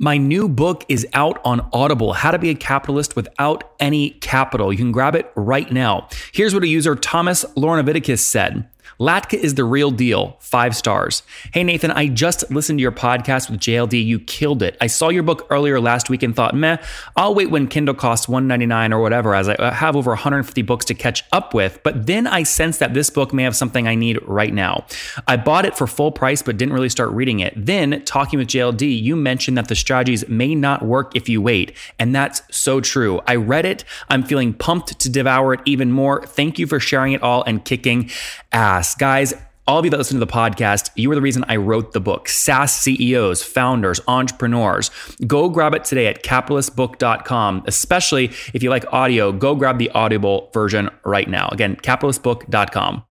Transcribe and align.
My 0.00 0.16
new 0.16 0.48
book 0.48 0.84
is 0.88 1.04
out 1.12 1.40
on 1.44 1.68
Audible 1.72 2.12
How 2.12 2.30
to 2.30 2.38
Be 2.38 2.50
a 2.50 2.54
Capitalist 2.54 3.16
Without 3.16 3.72
Any 3.80 4.10
Capital. 4.10 4.72
You 4.72 4.78
can 4.78 4.92
grab 4.92 5.16
it 5.16 5.32
right 5.34 5.72
now. 5.72 6.06
Here's 6.30 6.54
what 6.54 6.62
a 6.62 6.68
user 6.68 6.94
Thomas 6.94 7.44
Lornaviticus 7.56 8.20
said. 8.20 8.68
Latka 8.98 9.34
is 9.34 9.54
the 9.54 9.64
real 9.64 9.90
deal. 9.90 10.36
Five 10.40 10.74
stars. 10.76 11.22
Hey, 11.52 11.64
Nathan, 11.64 11.90
I 11.90 12.08
just 12.08 12.50
listened 12.50 12.78
to 12.78 12.82
your 12.82 12.92
podcast 12.92 13.50
with 13.50 13.60
JLD. 13.60 14.04
You 14.04 14.18
killed 14.20 14.62
it. 14.62 14.76
I 14.80 14.86
saw 14.86 15.08
your 15.08 15.22
book 15.22 15.46
earlier 15.50 15.80
last 15.80 16.10
week 16.10 16.22
and 16.22 16.34
thought, 16.34 16.54
meh, 16.54 16.78
I'll 17.16 17.34
wait 17.34 17.50
when 17.50 17.68
Kindle 17.68 17.94
costs 17.94 18.28
199 18.28 18.92
or 18.92 19.00
whatever, 19.00 19.34
as 19.34 19.48
I 19.48 19.54
uh, 19.54 19.72
have 19.72 19.96
over 19.96 20.10
150 20.10 20.62
books 20.62 20.84
to 20.86 20.94
catch 20.94 21.24
up 21.32 21.54
with. 21.54 21.80
But 21.82 22.06
then 22.06 22.26
I 22.26 22.42
sensed 22.42 22.80
that 22.80 22.94
this 22.94 23.10
book 23.10 23.32
may 23.32 23.42
have 23.42 23.56
something 23.56 23.86
I 23.86 23.94
need 23.94 24.18
right 24.26 24.52
now. 24.52 24.84
I 25.26 25.36
bought 25.36 25.64
it 25.64 25.76
for 25.76 25.86
full 25.86 26.12
price, 26.12 26.42
but 26.42 26.56
didn't 26.56 26.74
really 26.74 26.88
start 26.88 27.10
reading 27.10 27.40
it. 27.40 27.54
Then, 27.56 28.02
talking 28.04 28.38
with 28.38 28.48
JLD, 28.48 29.02
you 29.02 29.16
mentioned 29.16 29.58
that 29.58 29.68
the 29.68 29.74
strategies 29.74 30.28
may 30.28 30.54
not 30.54 30.84
work 30.84 31.14
if 31.14 31.28
you 31.28 31.42
wait. 31.42 31.76
And 31.98 32.14
that's 32.14 32.42
so 32.50 32.80
true. 32.80 33.20
I 33.26 33.36
read 33.36 33.64
it. 33.64 33.84
I'm 34.08 34.22
feeling 34.22 34.54
pumped 34.54 34.98
to 35.00 35.08
devour 35.08 35.54
it 35.54 35.60
even 35.64 35.92
more. 35.92 36.24
Thank 36.26 36.58
you 36.58 36.66
for 36.66 36.80
sharing 36.80 37.12
it 37.12 37.22
all 37.22 37.42
and 37.44 37.64
kicking 37.64 38.10
ass. 38.52 38.77
Guys, 38.98 39.34
all 39.66 39.78
of 39.78 39.84
you 39.84 39.90
that 39.90 39.98
listen 39.98 40.18
to 40.18 40.24
the 40.24 40.32
podcast, 40.32 40.90
you 40.94 41.10
are 41.10 41.14
the 41.14 41.20
reason 41.20 41.44
I 41.46 41.56
wrote 41.56 41.92
the 41.92 42.00
book. 42.00 42.28
SaaS 42.28 42.72
CEOs, 42.72 43.42
founders, 43.42 44.00
entrepreneurs. 44.08 44.90
Go 45.26 45.48
grab 45.48 45.74
it 45.74 45.84
today 45.84 46.06
at 46.06 46.22
capitalistbook.com. 46.22 47.64
Especially 47.66 48.26
if 48.54 48.62
you 48.62 48.70
like 48.70 48.90
audio, 48.92 49.30
go 49.32 49.54
grab 49.54 49.78
the 49.78 49.90
Audible 49.90 50.50
version 50.54 50.88
right 51.04 51.28
now. 51.28 51.48
Again, 51.50 51.76
capitalistbook.com. 51.76 53.04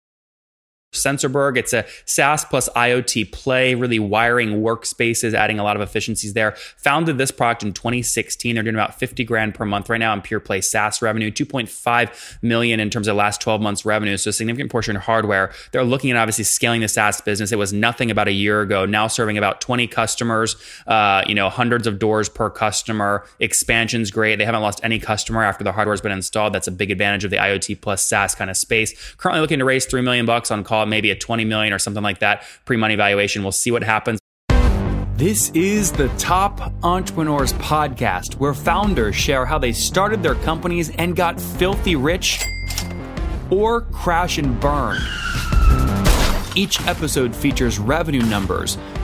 Sensorberg. 0.95 1.57
It's 1.57 1.73
a 1.73 1.84
SaaS 2.05 2.45
plus 2.45 2.69
IoT 2.71 3.33
play, 3.33 3.75
really 3.75 3.98
wiring 3.98 4.62
workspaces, 4.62 5.35
adding 5.35 5.59
a 5.59 5.65
lot 5.65 5.77
of 5.77 5.83
efficiencies 5.83 6.33
there. 6.35 6.52
Founded 6.77 7.19
this 7.19 7.30
product 7.30 7.62
in 7.62 7.73
2016. 7.73 8.55
They're 8.55 8.62
doing 8.62 8.75
about 8.75 8.99
50 8.99 9.25
grand 9.25 9.55
per 9.55 9.65
month 9.65 9.88
right 9.88 9.99
now 9.99 10.12
in 10.12 10.23
pure 10.23 10.41
play 10.41 10.61
SaaS 10.61 11.02
revenue, 11.02 11.30
2.5 11.30 12.43
million 12.43 12.80
in 12.80 12.91
terms 12.91 13.09
of 13.09 13.16
last 13.16 13.41
12 13.41 13.60
months 13.60 13.85
revenue. 13.85 14.16
So 14.16 14.30
a 14.30 14.33
significant 14.33 14.71
portion 14.71 14.96
of 14.96 15.02
hardware. 15.02 15.52
They're 15.73 15.85
looking 15.85 16.10
at 16.10 16.16
obviously 16.16 16.45
scaling 16.45 16.80
the 16.80 16.88
SaaS 16.88 17.21
business. 17.21 17.52
It 17.52 17.59
was 17.59 17.73
nothing 17.73 18.11
about 18.11 18.29
a 18.29 18.33
year 18.33 18.61
ago. 18.61 18.87
Now 18.87 19.07
serving 19.07 19.38
about 19.38 19.61
20 19.61 19.87
customers, 19.87 20.57
uh, 20.87 21.23
you 21.27 21.35
know, 21.35 21.49
hundreds 21.49 21.87
of 21.87 21.99
doors 21.99 22.29
per 22.29 22.51
customer. 22.51 23.24
Expansion's 23.40 24.11
great. 24.11 24.37
They 24.37 24.45
haven't 24.45 24.63
lost 24.63 24.80
any 24.83 24.99
customer 24.99 25.43
after 25.43 25.65
the 25.65 25.73
hardware's 25.73 26.01
been 26.01 26.13
installed. 26.13 26.52
That's 26.52 26.68
a 26.68 26.73
big 26.73 26.90
advantage 26.90 27.24
of 27.24 27.30
the 27.30 27.37
IoT 27.37 27.80
plus 27.80 28.05
SaaS 28.05 28.35
kind 28.35 28.51
of 28.51 28.57
space. 28.57 29.15
Currently 29.16 29.40
looking 29.40 29.59
to 29.59 29.65
raise 29.65 29.87
3 29.87 30.02
million 30.02 30.27
bucks 30.27 30.51
on 30.51 30.65
call 30.65 30.84
maybe 30.87 31.10
a 31.10 31.16
20 31.16 31.45
million 31.45 31.73
or 31.73 31.79
something 31.79 32.02
like 32.02 32.21
that 32.21 32.45
pre-money 32.65 32.96
valuation. 32.96 33.43
We'll 33.43 33.52
see 33.52 33.71
what 33.71 33.82
happens. 33.82 34.21
This 35.16 35.51
is 35.51 35.93
the 35.93 36.09
Top 36.18 36.73
Entrepreneurs 36.82 37.52
Podcast, 37.54 38.35
where 38.35 38.52
founders 38.52 39.15
share 39.15 39.46
how 39.46 39.59
they 39.59 39.73
started 39.73 40.23
their 40.23 40.35
companies 40.35 40.90
and 40.90 41.15
got 41.15 41.40
filthy 41.40 41.95
rich 41.95 42.43
or 43.49 43.82
crash 43.82 44.38
and 44.38 44.59
burn. 44.60 44.99
Each 46.57 46.80
episode 46.87 47.35
features 47.35 47.79
revenue 47.79 48.23
numbers, 48.23 48.77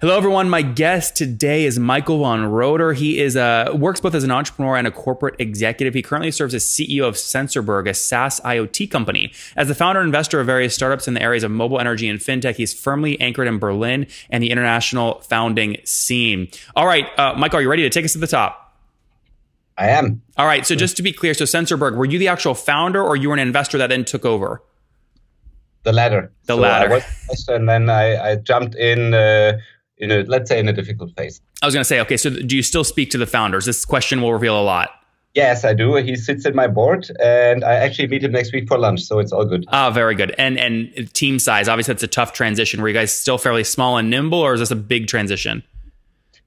Hello, 0.00 0.16
everyone. 0.16 0.48
My 0.48 0.62
guest 0.62 1.16
today 1.16 1.64
is 1.64 1.76
Michael 1.76 2.20
von 2.20 2.46
Roeder. 2.46 2.92
He 2.92 3.18
is 3.18 3.34
a, 3.34 3.72
works 3.74 3.98
both 3.98 4.14
as 4.14 4.22
an 4.22 4.30
entrepreneur 4.30 4.76
and 4.76 4.86
a 4.86 4.92
corporate 4.92 5.34
executive. 5.40 5.92
He 5.92 6.02
currently 6.02 6.30
serves 6.30 6.54
as 6.54 6.64
CEO 6.64 7.02
of 7.02 7.16
Sensorberg, 7.16 7.88
a 7.88 7.94
SaaS 7.94 8.38
IoT 8.42 8.92
company. 8.92 9.32
As 9.56 9.66
the 9.66 9.74
founder 9.74 10.00
and 10.00 10.06
investor 10.06 10.38
of 10.38 10.46
various 10.46 10.72
startups 10.72 11.08
in 11.08 11.14
the 11.14 11.22
areas 11.22 11.42
of 11.42 11.50
mobile 11.50 11.80
energy 11.80 12.08
and 12.08 12.20
fintech, 12.20 12.54
he's 12.54 12.72
firmly 12.72 13.20
anchored 13.20 13.48
in 13.48 13.58
Berlin 13.58 14.06
and 14.30 14.40
the 14.40 14.52
international 14.52 15.18
founding 15.22 15.78
scene. 15.82 16.46
All 16.76 16.86
right, 16.86 17.06
uh, 17.18 17.34
Michael, 17.36 17.58
are 17.58 17.62
you 17.62 17.68
ready 17.68 17.82
to 17.82 17.90
take 17.90 18.04
us 18.04 18.12
to 18.12 18.18
the 18.18 18.28
top? 18.28 18.78
I 19.76 19.88
am. 19.88 20.22
All 20.36 20.46
right. 20.46 20.64
So 20.64 20.76
just 20.76 20.96
to 20.98 21.02
be 21.02 21.12
clear, 21.12 21.34
so 21.34 21.44
Sensorberg, 21.44 21.96
were 21.96 22.04
you 22.04 22.20
the 22.20 22.28
actual 22.28 22.54
founder 22.54 23.02
or 23.02 23.16
you 23.16 23.30
were 23.30 23.34
an 23.34 23.40
investor 23.40 23.78
that 23.78 23.88
then 23.88 24.04
took 24.04 24.24
over? 24.24 24.62
The 25.82 25.92
latter. 25.92 26.30
The 26.44 26.54
so 26.54 26.60
latter. 26.60 26.92
I 26.92 27.02
was, 27.28 27.48
and 27.48 27.68
then 27.68 27.90
I, 27.90 28.30
I 28.30 28.36
jumped 28.36 28.76
in. 28.76 29.12
Uh, 29.12 29.58
in 29.98 30.10
a 30.10 30.22
let's 30.22 30.48
say 30.48 30.58
in 30.58 30.68
a 30.68 30.72
difficult 30.72 31.14
phase. 31.16 31.40
I 31.62 31.66
was 31.66 31.74
going 31.74 31.82
to 31.82 31.88
say, 31.88 32.00
okay, 32.00 32.16
so 32.16 32.30
do 32.30 32.56
you 32.56 32.62
still 32.62 32.84
speak 32.84 33.10
to 33.10 33.18
the 33.18 33.26
founders? 33.26 33.64
This 33.64 33.84
question 33.84 34.22
will 34.22 34.32
reveal 34.32 34.60
a 34.60 34.62
lot. 34.62 34.90
Yes, 35.34 35.64
I 35.64 35.74
do. 35.74 35.94
He 35.96 36.16
sits 36.16 36.46
at 36.46 36.54
my 36.54 36.66
board, 36.66 37.10
and 37.22 37.62
I 37.62 37.74
actually 37.74 38.08
meet 38.08 38.24
him 38.24 38.32
next 38.32 38.52
week 38.52 38.66
for 38.66 38.78
lunch, 38.78 39.02
so 39.02 39.18
it's 39.18 39.30
all 39.30 39.44
good. 39.44 39.66
Ah, 39.68 39.90
very 39.90 40.14
good. 40.14 40.34
And 40.38 40.58
and 40.58 41.12
team 41.14 41.38
size, 41.38 41.68
obviously, 41.68 41.94
that's 41.94 42.02
a 42.02 42.08
tough 42.08 42.32
transition. 42.32 42.80
Were 42.80 42.88
you 42.88 42.94
guys 42.94 43.12
still 43.12 43.38
fairly 43.38 43.64
small 43.64 43.98
and 43.98 44.10
nimble, 44.10 44.38
or 44.38 44.54
is 44.54 44.60
this 44.60 44.70
a 44.70 44.76
big 44.76 45.06
transition? 45.06 45.62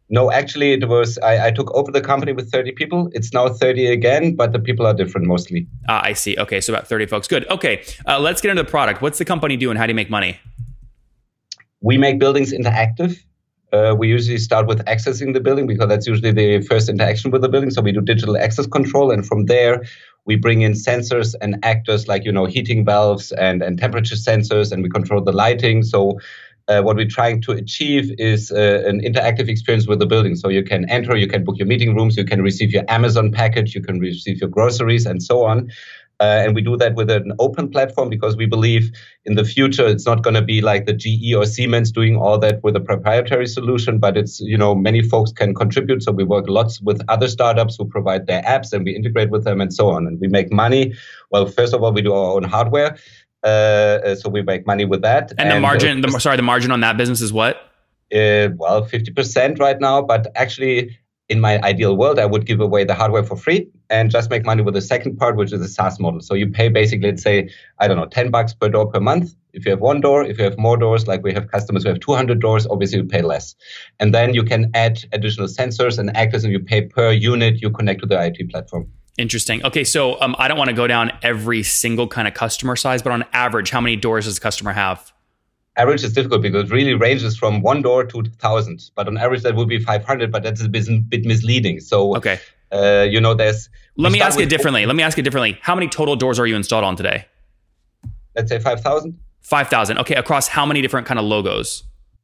No, 0.10 0.30
actually, 0.30 0.74
it 0.74 0.90
was. 0.90 1.18
I, 1.20 1.48
I 1.48 1.52
took 1.52 1.72
over 1.74 1.90
the 1.90 2.02
company 2.02 2.34
with 2.34 2.52
30 2.52 2.74
people. 2.74 3.10
It's 3.14 3.32
now 3.32 3.48
30 3.48 3.86
again, 3.86 4.36
but 4.36 4.52
the 4.52 4.60
people 4.60 4.86
are 4.86 4.94
different 4.94 5.26
mostly. 5.26 5.68
Ah, 5.88 6.02
I 6.04 6.12
see. 6.12 6.36
Okay, 6.38 6.60
so 6.60 6.74
about 6.74 6.88
30 6.88 7.06
folks. 7.06 7.30
Good. 7.30 7.50
Okay, 7.50 7.86
uh, 8.06 8.20
let's 8.20 8.42
get 8.42 8.52
into 8.52 8.64
the 8.64 8.70
product. 8.70 9.02
What's 9.02 9.20
the 9.20 9.26
company 9.26 9.56
do, 9.56 9.70
and 9.70 9.80
how 9.80 9.86
do 9.86 9.92
you 9.92 9.96
make 9.96 10.10
money? 10.10 10.38
We 11.80 11.98
make 11.98 12.20
buildings 12.20 12.52
interactive 12.52 13.18
uh, 13.72 13.96
we 13.98 14.08
usually 14.08 14.38
start 14.38 14.68
with 14.68 14.84
accessing 14.86 15.34
the 15.34 15.40
building 15.40 15.68
because 15.68 15.88
that's 15.88 16.08
usually 16.08 16.32
the 16.32 16.62
first 16.62 16.90
interaction 16.90 17.32
with 17.32 17.42
the 17.42 17.50
building. 17.50 17.72
So 17.72 17.82
we 17.82 17.92
do 17.92 18.02
digital 18.02 18.38
access 18.38 18.68
control, 18.68 19.12
and 19.12 19.26
from 19.26 19.46
there 19.46 19.84
we 20.26 20.36
bring 20.36 20.62
in 20.62 20.74
sensors 20.74 21.34
and 21.42 21.58
actors 21.64 22.08
like 22.08 22.26
you 22.26 22.32
know 22.32 22.46
heating 22.46 22.86
valves 22.86 23.32
and 23.32 23.62
and 23.62 23.78
temperature 23.78 24.16
sensors, 24.16 24.72
and 24.72 24.84
we 24.84 24.90
control 24.90 25.22
the 25.24 25.32
lighting. 25.32 25.84
So 25.84 26.20
uh, 26.68 26.82
what 26.82 26.96
we're 26.96 27.08
trying 27.08 27.42
to 27.42 27.52
achieve 27.52 28.14
is 28.18 28.52
uh, 28.52 28.84
an 28.86 29.02
interactive 29.02 29.50
experience 29.50 29.88
with 29.88 30.00
the 30.00 30.06
building. 30.06 30.36
So 30.36 30.50
you 30.50 30.64
can 30.64 30.90
enter, 30.90 31.16
you 31.16 31.28
can 31.28 31.44
book 31.44 31.58
your 31.58 31.68
meeting 31.68 31.96
rooms, 31.96 32.16
you 32.16 32.24
can 32.24 32.42
receive 32.42 32.72
your 32.72 32.84
Amazon 32.88 33.32
package, 33.32 33.76
you 33.76 33.82
can 33.82 34.00
receive 34.00 34.40
your 34.40 34.50
groceries, 34.50 35.06
and 35.06 35.22
so 35.22 35.44
on. 35.44 35.70
Uh, 36.22 36.44
and 36.46 36.54
we 36.54 36.62
do 36.62 36.78
that 36.78 36.94
with 36.94 37.10
an 37.10 37.34
open 37.40 37.68
platform 37.68 38.08
because 38.08 38.38
we 38.38 38.46
believe 38.46 38.92
in 39.26 39.34
the 39.34 39.44
future 39.44 39.88
it's 39.88 40.06
not 40.06 40.22
going 40.22 40.36
to 40.36 40.42
be 40.42 40.62
like 40.62 40.86
the 40.86 40.94
GE 40.94 41.34
or 41.36 41.46
Siemens 41.46 41.92
doing 41.92 42.16
all 42.16 42.38
that 42.38 42.62
with 42.62 42.76
a 42.76 42.80
proprietary 42.80 43.48
solution, 43.48 43.98
but 43.98 44.16
it's, 44.16 44.40
you 44.40 44.56
know, 44.56 44.76
many 44.76 45.02
folks 45.02 45.32
can 45.32 45.56
contribute. 45.56 46.04
So 46.04 46.12
we 46.12 46.24
work 46.24 46.48
lots 46.48 46.80
with 46.80 47.02
other 47.08 47.28
startups 47.28 47.76
who 47.76 47.86
provide 47.86 48.28
their 48.28 48.44
apps 48.44 48.72
and 48.72 48.86
we 48.86 48.96
integrate 48.96 49.32
with 49.32 49.46
them 49.46 49.60
and 49.60 49.74
so 49.74 49.90
on. 49.90 50.06
And 50.06 50.20
we 50.20 50.28
make 50.28 50.54
money. 50.54 50.94
Well, 51.32 51.48
first 51.48 51.74
of 51.74 51.82
all, 51.82 51.92
we 51.92 52.04
do 52.04 52.14
our 52.14 52.36
own 52.36 52.44
hardware. 52.44 53.00
Uh, 53.44 53.48
uh 53.48 54.16
so 54.16 54.30
we 54.30 54.44
make 54.44 54.68
money 54.68 54.86
with 54.86 55.02
that. 55.02 55.32
And, 55.32 55.40
and 55.40 55.52
the 55.52 55.60
margin, 55.60 56.02
the, 56.02 56.20
sorry, 56.20 56.38
the 56.38 56.44
margin 56.44 56.70
on 56.70 56.82
that 56.82 56.98
business 56.98 57.22
is 57.22 57.34
what? 57.34 57.56
Uh, 58.14 58.50
well, 58.58 58.86
50% 58.86 59.60
right 59.60 59.80
now, 59.80 60.04
but 60.04 60.32
actually 60.36 61.00
in 61.32 61.40
my 61.40 61.62
ideal 61.62 61.96
world, 61.96 62.20
I 62.20 62.26
would 62.26 62.46
give 62.46 62.60
away 62.60 62.84
the 62.84 62.94
hardware 62.94 63.24
for 63.24 63.38
free 63.38 63.66
and 63.90 64.12
just 64.12 64.30
make 64.30 64.46
money 64.46 64.62
with 64.62 64.74
the 64.74 64.82
second 64.82 65.16
part, 65.16 65.38
which 65.38 65.54
is 65.54 65.62
a 65.62 65.68
SaaS 65.68 65.98
model. 65.98 66.20
So 66.20 66.34
you 66.34 66.48
pay 66.48 66.68
basically, 66.68 67.10
let's 67.10 67.24
say, 67.24 67.50
I 67.80 67.88
don't 67.88 67.96
know, 67.96 68.06
10 68.06 68.32
bucks 68.32 68.54
per 68.54 68.68
door 68.68 68.92
per 68.92 69.00
month. 69.00 69.34
If 69.54 69.66
you 69.66 69.72
have 69.72 69.80
one 69.80 70.02
door, 70.02 70.26
if 70.26 70.38
you 70.38 70.44
have 70.44 70.58
more 70.58 70.76
doors, 70.76 71.08
like 71.08 71.24
we 71.24 71.34
have 71.34 71.50
customers 71.50 71.84
who 71.84 71.90
have 71.90 72.02
200 72.02 72.42
doors, 72.42 72.68
obviously 72.68 72.98
you 72.98 73.06
pay 73.06 73.22
less. 73.22 73.56
And 74.02 74.14
then 74.14 74.34
you 74.34 74.44
can 74.44 74.70
add 74.74 75.00
additional 75.14 75.48
sensors 75.48 75.98
and 75.98 76.16
actors 76.18 76.44
and 76.44 76.52
you 76.52 76.60
pay 76.60 76.82
per 76.82 77.14
unit 77.14 77.62
you 77.62 77.70
connect 77.70 78.02
to 78.02 78.08
the 78.08 78.16
IoT 78.16 78.52
platform. 78.52 78.92
Interesting. 79.18 79.66
Okay, 79.66 79.86
so 79.86 80.20
um, 80.20 80.36
I 80.38 80.50
don't 80.50 80.58
want 80.58 80.70
to 80.70 80.76
go 80.76 80.88
down 80.88 81.14
every 81.24 81.64
single 81.64 82.10
kind 82.10 82.28
of 82.28 82.34
customer 82.34 82.76
size, 82.76 83.02
but 83.02 83.14
on 83.14 83.24
average, 83.32 83.70
how 83.70 83.80
many 83.80 83.96
doors 83.96 84.26
does 84.26 84.38
a 84.38 84.42
customer 84.42 84.74
have? 84.74 85.14
Average 85.78 86.04
is 86.04 86.14
difficult 86.14 86.42
because 86.42 86.70
it 86.70 86.74
really 86.74 86.94
ranges 86.94 87.38
from 87.38 87.62
one 87.62 87.82
door 87.82 88.04
to 88.06 88.24
thousands. 88.40 88.92
But 88.96 89.08
on 89.08 89.18
average, 89.18 89.44
that 89.44 89.56
would 89.56 89.70
be 89.70 89.80
500, 89.80 90.32
but 90.32 90.44
that's 90.44 90.62
a 90.62 90.70
bit, 90.70 90.88
bit 91.10 91.26
misleading. 91.26 91.80
So, 91.80 92.16
okay. 92.18 92.40
Uh, 92.72 93.08
you 93.10 93.20
know, 93.20 93.34
there's. 93.34 93.70
Let 93.98 94.12
me 94.12 94.22
ask 94.22 94.40
it 94.40 94.50
differently. 94.50 94.86
Let 94.86 94.96
me 94.96 95.04
ask 95.04 95.18
it 95.18 95.24
differently. 95.24 95.60
How 95.62 95.76
many 95.76 95.88
total 95.88 96.16
doors 96.16 96.40
are 96.40 96.48
you 96.48 96.56
installed 96.56 96.84
on 96.84 96.96
today? 96.96 97.26
Let's 98.36 98.50
say 98.50 98.60
5,000. 98.60 99.18
5,000. 99.42 99.98
Okay. 100.00 100.16
Across 100.16 100.48
how 100.48 100.66
many 100.66 100.82
different 100.82 101.06
kind 101.06 101.20
of 101.20 101.26
logos? 101.26 101.84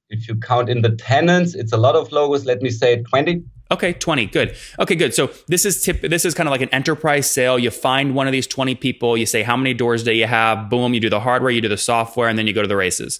If 0.09 0.29
you 0.29 0.35
count 0.35 0.69
in 0.69 0.81
the 0.81 0.95
tenants, 0.95 1.53
it's 1.53 1.73
a 1.73 1.77
lot 1.77 1.95
of 1.95 2.11
logos. 2.13 2.45
Let 2.45 2.61
me 2.61 2.69
say 2.69 3.03
20. 3.03 3.43
Okay, 3.69 3.91
20. 3.91 4.27
Good. 4.27 4.55
Okay, 4.79 4.95
good. 4.95 5.13
So 5.13 5.29
this 5.47 5.65
is 5.65 5.83
tip 5.83 5.99
this 5.99 6.23
is 6.23 6.33
kind 6.33 6.47
of 6.47 6.51
like 6.51 6.61
an 6.61 6.69
enterprise 6.69 7.29
sale. 7.29 7.59
You 7.59 7.69
find 7.69 8.15
one 8.15 8.25
of 8.25 8.31
these 8.31 8.47
20 8.47 8.75
people, 8.75 9.17
you 9.17 9.25
say 9.25 9.43
how 9.43 9.57
many 9.57 9.73
doors 9.73 10.05
do 10.05 10.13
you 10.13 10.25
have? 10.25 10.69
Boom, 10.69 10.93
you 10.93 11.01
do 11.01 11.09
the 11.09 11.19
hardware, 11.19 11.51
you 11.51 11.59
do 11.59 11.67
the 11.67 11.75
software, 11.75 12.29
and 12.29 12.39
then 12.39 12.47
you 12.47 12.53
go 12.53 12.61
to 12.61 12.67
the 12.69 12.77
races 12.77 13.19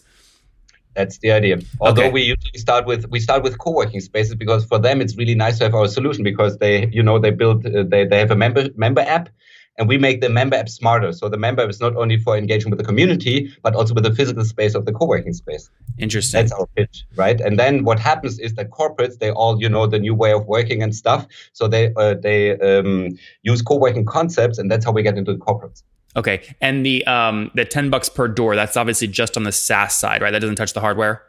That's 0.97 1.19
the 1.19 1.31
idea. 1.31 1.59
Although 1.79 2.05
Okay. 2.05 2.11
we 2.11 2.21
usually 2.33 2.59
start 2.65 2.87
with 2.87 3.01
we 3.15 3.19
start 3.19 3.43
with 3.43 3.55
co-working 3.59 4.01
spaces 4.01 4.33
because 4.43 4.65
for 4.65 4.79
them 4.79 4.99
it's 5.03 5.15
really 5.15 5.35
nice 5.35 5.59
to 5.59 5.63
have 5.65 5.75
our 5.75 5.87
solution 5.87 6.23
because 6.23 6.57
they 6.57 6.75
you 6.97 7.03
know 7.07 7.19
they 7.19 7.29
build 7.41 7.57
uh, 7.67 7.83
they 7.93 8.03
they 8.11 8.19
have 8.23 8.31
a 8.31 8.39
member 8.43 8.63
member 8.75 9.01
app 9.01 9.29
and 9.77 9.87
we 9.87 9.97
make 10.07 10.21
the 10.21 10.29
member 10.39 10.55
app 10.61 10.69
smarter. 10.69 11.11
So 11.13 11.29
the 11.29 11.37
member 11.37 11.61
app 11.61 11.69
is 11.69 11.79
not 11.79 11.95
only 11.95 12.17
for 12.17 12.35
engaging 12.35 12.71
with 12.71 12.79
the 12.79 12.87
community 12.91 13.35
but 13.61 13.75
also 13.75 13.93
with 13.93 14.05
the 14.09 14.15
physical 14.19 14.43
space 14.53 14.73
of 14.73 14.85
the 14.87 14.93
co-working 14.99 15.33
space. 15.33 15.69
Interesting. 15.99 16.35
That's 16.37 16.51
our 16.51 16.67
pitch, 16.75 17.05
right? 17.15 17.39
And 17.39 17.59
then 17.59 17.83
what 17.83 17.99
happens 17.99 18.39
is 18.39 18.55
that 18.55 18.71
corporates 18.71 19.19
they 19.19 19.29
all 19.29 19.61
you 19.63 19.69
know 19.69 19.85
the 19.85 19.99
new 19.99 20.15
way 20.23 20.31
of 20.33 20.47
working 20.47 20.81
and 20.81 20.95
stuff. 21.03 21.27
So 21.53 21.67
they 21.67 21.93
uh, 21.95 22.15
they 22.27 22.39
um, 22.69 23.09
use 23.43 23.61
co-working 23.61 24.05
concepts 24.05 24.57
and 24.57 24.71
that's 24.71 24.83
how 24.83 24.93
we 24.97 25.03
get 25.03 25.15
into 25.15 25.33
the 25.33 25.43
corporates. 25.47 25.83
Okay, 26.17 26.41
and 26.59 26.85
the 26.85 27.05
um 27.05 27.51
the 27.53 27.63
ten 27.63 27.89
bucks 27.89 28.09
per 28.09 28.27
door. 28.27 28.55
That's 28.55 28.75
obviously 28.75 29.07
just 29.07 29.37
on 29.37 29.43
the 29.43 29.51
SaaS 29.51 29.95
side, 29.95 30.21
right? 30.21 30.31
That 30.31 30.39
doesn't 30.39 30.55
touch 30.55 30.73
the 30.73 30.81
hardware. 30.81 31.21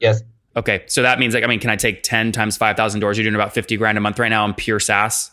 Yes. 0.00 0.22
Okay, 0.56 0.82
so 0.86 1.02
that 1.02 1.18
means 1.18 1.34
like 1.34 1.44
I 1.44 1.46
mean, 1.46 1.60
can 1.60 1.70
I 1.70 1.76
take 1.76 2.02
ten 2.02 2.32
times 2.32 2.56
five 2.56 2.76
thousand 2.76 3.00
doors? 3.00 3.18
You're 3.18 3.24
doing 3.24 3.34
about 3.34 3.52
fifty 3.52 3.76
grand 3.76 3.98
a 3.98 4.00
month 4.00 4.18
right 4.18 4.30
now 4.30 4.44
on 4.44 4.54
pure 4.54 4.80
SaaS. 4.80 5.30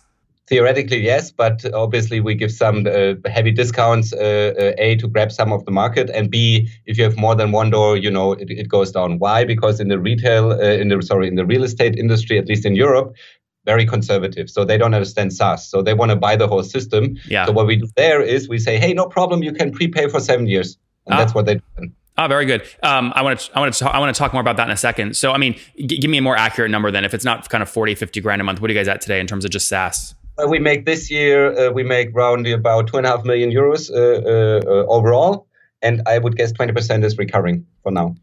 Theoretically, 0.48 1.00
yes, 1.00 1.30
but 1.30 1.66
obviously 1.74 2.22
we 2.22 2.34
give 2.34 2.52
some 2.52 2.88
uh, 2.88 3.16
heavy 3.30 3.52
discounts. 3.52 4.14
Uh, 4.14 4.54
uh, 4.58 4.72
a 4.78 4.96
to 4.96 5.08
grab 5.08 5.30
some 5.30 5.52
of 5.52 5.66
the 5.66 5.72
market, 5.72 6.10
and 6.12 6.30
B 6.30 6.70
if 6.86 6.98
you 6.98 7.04
have 7.04 7.18
more 7.18 7.36
than 7.36 7.52
one 7.52 7.70
door, 7.70 7.98
you 7.98 8.10
know 8.10 8.34
it, 8.34 8.50
it 8.50 8.70
goes 8.70 8.92
down. 8.92 9.20
Why? 9.20 9.44
Because 9.44 9.80
in 9.80 9.88
the 9.88 10.00
retail, 10.00 10.52
uh, 10.52 10.58
in 10.60 10.88
the 10.90 11.02
sorry, 11.02 11.28
in 11.28 11.36
the 11.36 11.46
real 11.46 11.64
estate 11.64 11.98
industry, 11.98 12.38
at 12.38 12.48
least 12.48 12.66
in 12.66 12.76
Europe, 12.76 13.16
very 13.68 13.86
conservative. 13.86 14.50
So 14.50 14.64
they 14.66 14.78
don't 14.82 14.94
understand 14.96 15.34
SaaS. 15.34 15.68
So 15.70 15.82
they 15.84 15.94
want 15.94 16.10
to 16.12 16.16
buy 16.16 16.36
the 16.38 16.48
whole 16.48 16.64
system. 16.64 17.04
Yeah. 17.28 17.46
So 17.46 17.52
what 17.52 17.68
we 17.68 17.76
do 17.76 17.88
there 17.96 18.22
is 18.36 18.48
we 18.50 18.60
say, 18.68 18.78
hey, 18.84 18.94
no 18.94 19.06
problem, 19.18 19.44
you 19.44 19.52
can 19.60 19.72
prepay 19.72 20.08
for 20.08 20.20
seven 20.20 20.48
years, 20.48 20.70
and 21.06 21.14
Ah. 21.14 21.18
that's 21.20 21.36
what 21.36 21.46
they 21.46 21.56
do. 21.56 21.62
Oh, 22.20 22.28
very 22.28 22.46
good. 22.52 22.62
Um, 22.82 23.14
I 23.16 23.22
want 23.22 23.40
to 23.42 23.46
I 23.56 23.60
want 23.60 23.74
to 23.76 23.86
I 23.96 24.00
want 24.00 24.16
to 24.16 24.18
talk 24.18 24.32
more 24.34 24.42
about 24.42 24.58
that 24.58 24.68
in 24.70 24.74
a 24.74 24.78
second. 24.90 25.16
So, 25.16 25.34
I 25.34 25.38
mean, 25.38 25.54
g- 25.90 26.00
give 26.02 26.10
me 26.10 26.18
a 26.18 26.22
more 26.30 26.36
accurate 26.48 26.72
number 26.72 26.90
then. 26.90 27.04
If 27.06 27.14
it's 27.14 27.26
not 27.26 27.48
kind 27.54 27.62
of 27.62 27.70
40, 27.70 27.94
50 27.94 28.22
grand 28.22 28.42
a 28.42 28.44
month, 28.44 28.60
what 28.60 28.72
are 28.72 28.74
you 28.74 28.80
guys 28.80 28.88
at 28.88 29.02
today 29.02 29.20
in 29.20 29.28
terms 29.28 29.46
of 29.46 29.52
just 29.52 29.68
SaaS? 29.68 30.16
Uh, 30.40 30.48
we 30.48 30.58
make 30.70 30.86
this 30.86 31.12
year 31.12 31.38
uh, 31.60 31.72
we 31.72 31.84
make 31.84 32.08
round 32.16 32.48
about 32.48 32.88
two 32.88 32.98
and 32.98 33.06
a 33.06 33.10
half 33.10 33.24
million 33.26 33.52
euros 33.52 33.92
uh, 33.92 33.98
uh, 33.98 34.86
overall, 34.98 35.46
and 35.84 36.02
I 36.08 36.18
would 36.18 36.36
guess 36.40 36.52
twenty 36.52 36.74
percent 36.74 37.04
is 37.04 37.18
recurring 37.20 37.66
for 37.84 37.92
now. 37.92 38.16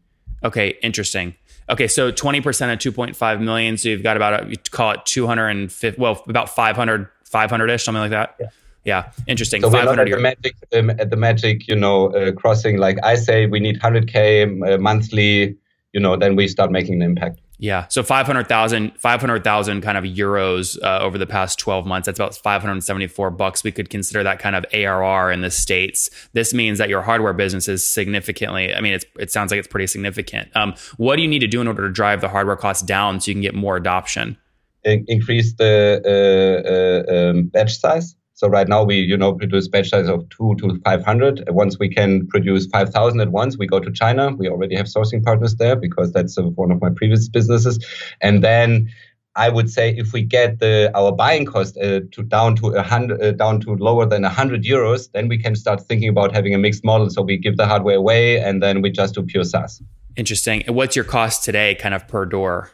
Okay, 0.43 0.67
interesting. 0.81 1.33
Okay, 1.69 1.87
so 1.87 2.11
20% 2.11 2.39
of 2.73 2.79
2.5 2.79 3.41
million. 3.41 3.77
So 3.77 3.89
you've 3.89 4.03
got 4.03 4.17
about, 4.17 4.49
you 4.49 4.57
call 4.71 4.91
it 4.91 5.05
250, 5.05 5.99
well, 5.99 6.23
about 6.27 6.49
500, 6.49 7.09
500 7.25 7.69
ish, 7.69 7.83
something 7.83 8.01
like 8.01 8.11
that. 8.11 8.35
Yeah. 8.39 8.47
Yeah. 8.83 9.11
Interesting. 9.25 9.61
So 9.61 9.69
we're 9.69 9.83
not 9.83 9.95
500 9.97 10.11
at 10.11 10.15
the 10.15 10.21
magic 10.21 10.55
um, 10.73 10.89
at 10.91 11.09
the 11.09 11.15
magic, 11.17 11.67
you 11.67 11.75
know, 11.75 12.13
uh, 12.13 12.31
crossing. 12.31 12.77
Like 12.77 12.99
I 13.03 13.15
say, 13.15 13.47
we 13.47 13.59
need 13.59 13.81
hundred 13.81 14.07
k 14.07 14.43
uh, 14.43 14.77
monthly. 14.77 15.57
You 15.91 15.99
know, 15.99 16.15
then 16.15 16.35
we 16.35 16.47
start 16.47 16.71
making 16.71 16.93
an 16.95 17.01
impact. 17.01 17.39
Yeah. 17.57 17.87
So 17.87 18.03
500,000, 18.03 18.99
500,000 18.99 19.81
kind 19.81 19.97
of 19.97 20.03
euros 20.03 20.77
uh, 20.83 20.99
over 21.01 21.17
the 21.17 21.25
past 21.25 21.57
12 21.59 21.85
months. 21.85 22.05
That's 22.05 22.19
about 22.19 22.35
574 22.35 23.31
bucks. 23.31 23.63
We 23.63 23.71
could 23.71 23.89
consider 23.89 24.23
that 24.23 24.39
kind 24.39 24.55
of 24.55 24.65
ARR 24.73 25.31
in 25.31 25.41
the 25.41 25.51
States. 25.51 26.09
This 26.33 26.53
means 26.53 26.77
that 26.79 26.89
your 26.89 27.01
hardware 27.01 27.33
business 27.33 27.67
is 27.67 27.85
significantly, 27.87 28.73
I 28.73 28.81
mean, 28.81 28.93
it's, 28.93 29.05
it 29.17 29.31
sounds 29.31 29.51
like 29.51 29.59
it's 29.59 29.67
pretty 29.67 29.87
significant. 29.87 30.49
Um, 30.55 30.73
what 30.97 31.15
do 31.15 31.21
you 31.21 31.27
need 31.27 31.39
to 31.39 31.47
do 31.47 31.61
in 31.61 31.67
order 31.67 31.87
to 31.87 31.93
drive 31.93 32.21
the 32.21 32.29
hardware 32.29 32.57
costs 32.57 32.83
down 32.83 33.21
so 33.21 33.31
you 33.31 33.35
can 33.35 33.41
get 33.41 33.55
more 33.55 33.77
adoption? 33.77 34.37
In- 34.83 35.05
increase 35.07 35.53
the 35.53 37.05
uh, 37.09 37.11
uh, 37.11 37.15
um, 37.15 37.43
batch 37.45 37.79
size. 37.79 38.15
So 38.35 38.49
right 38.49 38.67
now 38.67 38.83
we, 38.83 38.97
you 38.97 39.15
know, 39.15 39.33
produce 39.33 39.69
batch 39.69 39.89
size 39.89 40.09
of 40.09 40.27
two 40.29 40.55
to 40.59 40.77
500. 40.83 41.45
Once 41.47 41.79
we 41.79 41.87
can 41.87 42.27
produce 42.27 42.65
5,000 42.67 43.21
at 43.21 43.31
once, 43.31 43.57
we 43.57 43.65
go 43.65 43.79
to 43.79 43.89
China. 43.89 44.35
We 44.37 44.49
already 44.49 44.75
have 44.75 44.87
sourcing 44.87 45.23
partners 45.23 45.55
there 45.55 45.77
because 45.77 46.11
that's 46.11 46.37
uh, 46.37 46.43
one 46.43 46.69
of 46.69 46.81
my 46.81 46.89
previous 46.89 47.29
businesses. 47.29 47.79
And 48.19 48.43
then 48.43 48.89
I 49.37 49.47
would 49.47 49.69
say 49.69 49.95
if 49.95 50.11
we 50.11 50.21
get 50.21 50.59
the 50.59 50.91
our 50.93 51.13
buying 51.13 51.45
cost 51.45 51.77
uh, 51.77 52.01
to 52.11 52.23
down 52.23 52.57
to 52.57 52.67
a 52.67 52.81
hundred, 52.81 53.21
uh, 53.21 53.31
down 53.31 53.61
to 53.61 53.75
lower 53.75 54.05
than 54.05 54.23
hundred 54.23 54.65
euros, 54.65 55.09
then 55.13 55.29
we 55.29 55.37
can 55.37 55.55
start 55.55 55.81
thinking 55.81 56.09
about 56.09 56.35
having 56.35 56.53
a 56.53 56.57
mixed 56.57 56.83
model. 56.83 57.09
So 57.09 57.21
we 57.21 57.37
give 57.37 57.55
the 57.55 57.65
hardware 57.65 57.95
away, 57.95 58.39
and 58.39 58.61
then 58.61 58.81
we 58.81 58.91
just 58.91 59.15
do 59.15 59.23
pure 59.23 59.45
SaaS. 59.45 59.81
Interesting. 60.17 60.63
And 60.63 60.75
what's 60.75 60.95
your 60.95 61.05
cost 61.05 61.45
today 61.45 61.75
kind 61.75 61.93
of 61.93 62.05
per 62.09 62.25
door? 62.25 62.69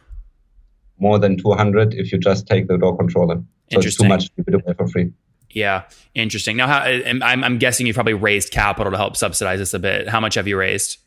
More 1.00 1.20
than 1.20 1.38
200 1.38 1.94
if 1.94 2.12
you 2.12 2.18
just 2.18 2.48
take 2.48 2.68
the 2.68 2.78
door 2.78 2.98
controller. 2.98 3.44
So 3.72 3.80
it's 3.80 3.96
too 3.96 4.08
much 4.08 4.26
to 4.26 4.32
give 4.44 4.48
it 4.48 4.54
away 4.56 4.74
for 4.76 4.88
free. 4.88 5.12
Yeah. 5.54 5.84
Interesting. 6.14 6.58
Now, 6.58 6.68
how, 6.68 6.80
I'm, 6.80 7.44
I'm 7.44 7.58
guessing 7.58 7.88
you 7.88 7.94
probably 7.94 8.14
raised 8.14 8.52
capital 8.52 8.92
to 8.92 8.98
help 8.98 9.16
subsidize 9.16 9.60
this 9.60 9.74
a 9.74 9.80
bit. 9.80 10.10
How 10.10 10.20
much 10.20 10.36
have 10.36 10.48
you 10.48 10.58
raised? 10.58 10.98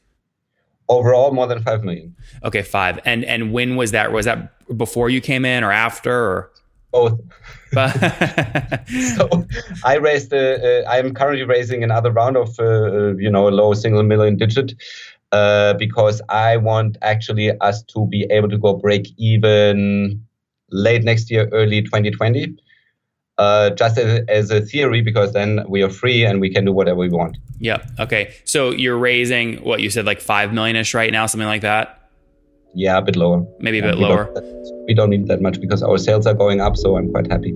Overall, 0.89 1.33
more 1.33 1.47
than 1.47 1.63
five 1.63 1.83
million. 1.83 2.15
Okay, 2.43 2.63
five. 2.63 3.01
And 3.07 3.25
and 3.25 3.53
when 3.53 3.77
was 3.77 3.93
that? 3.93 4.13
Was 4.13 4.27
that 4.27 4.53
before 4.77 5.09
you 5.09 5.23
came 5.23 5.47
in 5.47 5.65
or 5.65 5.73
after? 5.73 6.13
Or 6.13 6.51
Both. 6.93 7.21
so 9.17 9.47
I 9.83 9.97
raised. 9.97 10.33
Uh, 10.33 10.37
uh, 10.37 10.83
I 10.89 10.99
am 10.99 11.15
currently 11.15 11.45
raising 11.45 11.83
another 11.83 12.13
round 12.13 12.37
of, 12.37 12.59
uh, 12.59 12.65
uh, 12.65 13.15
you 13.17 13.31
know, 13.31 13.49
a 13.49 13.51
low 13.51 13.73
single 13.73 14.03
million 14.03 14.37
digit, 14.37 14.75
uh, 15.33 15.73
because 15.75 16.21
I 16.29 16.59
want 16.59 16.99
actually 17.01 17.59
us 17.61 17.83
to 17.85 18.07
be 18.07 18.27
able 18.31 18.51
to 18.51 18.59
go 18.59 18.75
break 18.75 19.09
even 19.17 20.23
late 20.71 21.03
next 21.03 21.31
year, 21.31 21.49
early 21.53 21.83
2020. 21.83 22.57
Uh, 23.37 23.71
just 23.71 23.99
as, 23.99 24.25
as 24.29 24.51
a 24.53 24.61
theory, 24.61 25.01
because 25.03 25.33
then 25.33 25.65
we 25.69 25.83
are 25.83 25.91
free 25.91 26.25
and 26.25 26.41
we 26.41 26.49
can 26.49 26.65
do 26.65 26.73
whatever 26.73 27.01
we 27.01 27.09
want. 27.09 27.37
yeah. 27.59 27.85
Okay. 27.99 28.33
So 28.45 28.71
you're 28.71 28.97
raising 28.97 29.57
what 29.65 29.81
you 29.81 29.91
said, 29.91 30.05
like 30.07 30.21
five 30.21 30.53
million 30.53 30.77
ish 30.77 30.95
right 30.95 31.11
now, 31.11 31.27
something 31.27 31.49
like 31.49 31.63
that. 31.63 32.11
Yeah, 32.75 32.97
a 32.99 33.03
bit 33.03 33.17
lower. 33.17 33.45
Maybe 33.59 33.81
a 33.81 33.83
bit 33.83 33.97
we 33.97 34.03
lower. 34.03 34.33
we 34.87 34.95
don't 34.95 35.11
need 35.11 35.27
that 35.29 35.41
much 35.41 35.61
because 35.61 35.83
our 35.83 35.99
sales 35.99 36.27
are 36.27 36.35
going 36.35 36.61
up, 36.61 36.77
so 36.77 36.97
I'm 36.97 37.11
quite 37.11 37.31
happy. 37.31 37.53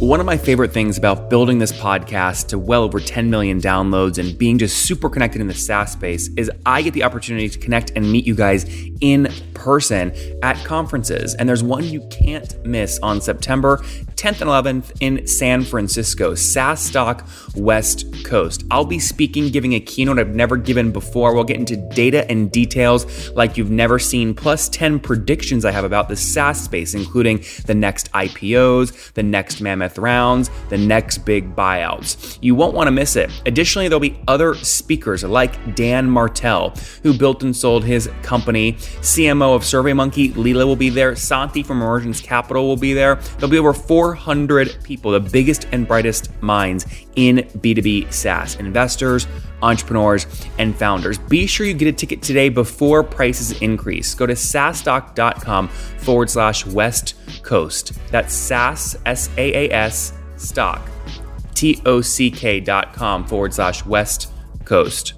One 0.00 0.20
of 0.20 0.26
my 0.26 0.36
favorite 0.36 0.74
things 0.74 0.98
about 0.98 1.30
building 1.30 1.58
this 1.58 1.72
podcast 1.72 2.48
to 2.48 2.58
well 2.58 2.82
over 2.82 3.00
10 3.00 3.30
million 3.30 3.62
downloads 3.62 4.18
and 4.18 4.36
being 4.36 4.58
just 4.58 4.84
super 4.84 5.08
connected 5.08 5.40
in 5.40 5.46
the 5.46 5.54
SaaS 5.54 5.92
space 5.92 6.28
is 6.36 6.50
I 6.66 6.82
get 6.82 6.92
the 6.92 7.02
opportunity 7.02 7.48
to 7.48 7.58
connect 7.58 7.92
and 7.96 8.12
meet 8.12 8.26
you 8.26 8.34
guys 8.34 8.66
in 9.00 9.32
person 9.54 10.14
at 10.42 10.62
conferences. 10.66 11.34
And 11.36 11.48
there's 11.48 11.62
one 11.62 11.84
you 11.84 12.06
can't 12.10 12.62
miss 12.62 12.98
on 12.98 13.22
September 13.22 13.82
10th 14.16 14.40
and 14.40 14.50
11th 14.50 14.96
in 15.00 15.26
San 15.26 15.62
Francisco, 15.62 16.32
SaaStock 16.32 17.56
West 17.56 18.24
Coast. 18.24 18.64
I'll 18.70 18.84
be 18.84 18.98
speaking, 18.98 19.50
giving 19.50 19.74
a 19.74 19.80
keynote 19.80 20.18
I've 20.18 20.34
never 20.34 20.56
given 20.56 20.90
before. 20.90 21.34
We'll 21.34 21.44
get 21.44 21.58
into 21.58 21.76
data 21.76 22.28
and 22.30 22.50
details 22.50 23.30
like 23.30 23.56
you've 23.56 23.70
never 23.70 23.98
seen, 23.98 24.34
plus 24.34 24.68
10 24.70 25.00
predictions 25.00 25.64
I 25.64 25.70
have 25.70 25.84
about 25.84 26.08
the 26.08 26.16
SaaS 26.16 26.62
space, 26.62 26.94
including 26.94 27.44
the 27.66 27.74
next 27.74 28.10
IPOs, 28.12 29.12
the 29.12 29.22
next 29.22 29.60
mammoth 29.60 29.98
rounds, 29.98 30.50
the 30.70 30.78
next 30.78 31.18
big 31.18 31.54
buyouts. 31.54 32.38
You 32.40 32.54
won't 32.54 32.74
want 32.74 32.88
to 32.88 32.92
miss 32.92 33.16
it. 33.16 33.30
Additionally, 33.44 33.88
there'll 33.88 34.00
be 34.00 34.18
other 34.26 34.54
speakers 34.54 35.24
like 35.24 35.74
Dan 35.74 36.10
Martell, 36.10 36.74
who 37.02 37.12
built 37.12 37.42
and 37.42 37.54
sold 37.54 37.84
his 37.84 38.08
company, 38.22 38.72
CMO 38.72 39.54
of 39.54 39.62
SurveyMonkey, 39.62 40.32
Leela 40.32 40.64
will 40.64 40.76
be 40.76 40.88
there, 40.88 41.14
Santi 41.14 41.62
from 41.62 41.82
Emergence 41.82 42.20
Capital 42.20 42.66
will 42.66 42.76
be 42.76 42.94
there. 42.94 43.16
There'll 43.38 43.50
be 43.50 43.58
over 43.58 43.74
400 44.06 44.76
people, 44.84 45.10
the 45.10 45.18
biggest 45.18 45.66
and 45.72 45.88
brightest 45.88 46.30
minds 46.40 46.86
in 47.16 47.38
B2B 47.58 48.12
SaaS, 48.12 48.54
investors, 48.56 49.26
entrepreneurs, 49.62 50.28
and 50.58 50.76
founders. 50.76 51.18
Be 51.18 51.48
sure 51.48 51.66
you 51.66 51.74
get 51.74 51.88
a 51.88 51.92
ticket 51.92 52.22
today 52.22 52.48
before 52.48 53.02
prices 53.02 53.60
increase. 53.60 54.14
Go 54.14 54.24
to 54.26 54.34
saasstock.com 54.34 55.66
forward 55.68 56.30
slash 56.30 56.64
West 56.66 57.14
Coast. 57.42 57.98
That's 58.12 58.32
SaaS, 58.32 58.96
S 59.06 59.28
A 59.36 59.66
A 59.66 59.72
S, 59.72 60.12
stock, 60.36 60.88
T 61.54 61.82
O 61.84 62.00
C 62.00 62.30
K 62.30 62.60
dot 62.60 62.92
com 62.92 63.26
forward 63.26 63.54
slash 63.54 63.84
West 63.84 64.30
Coast. 64.64 65.14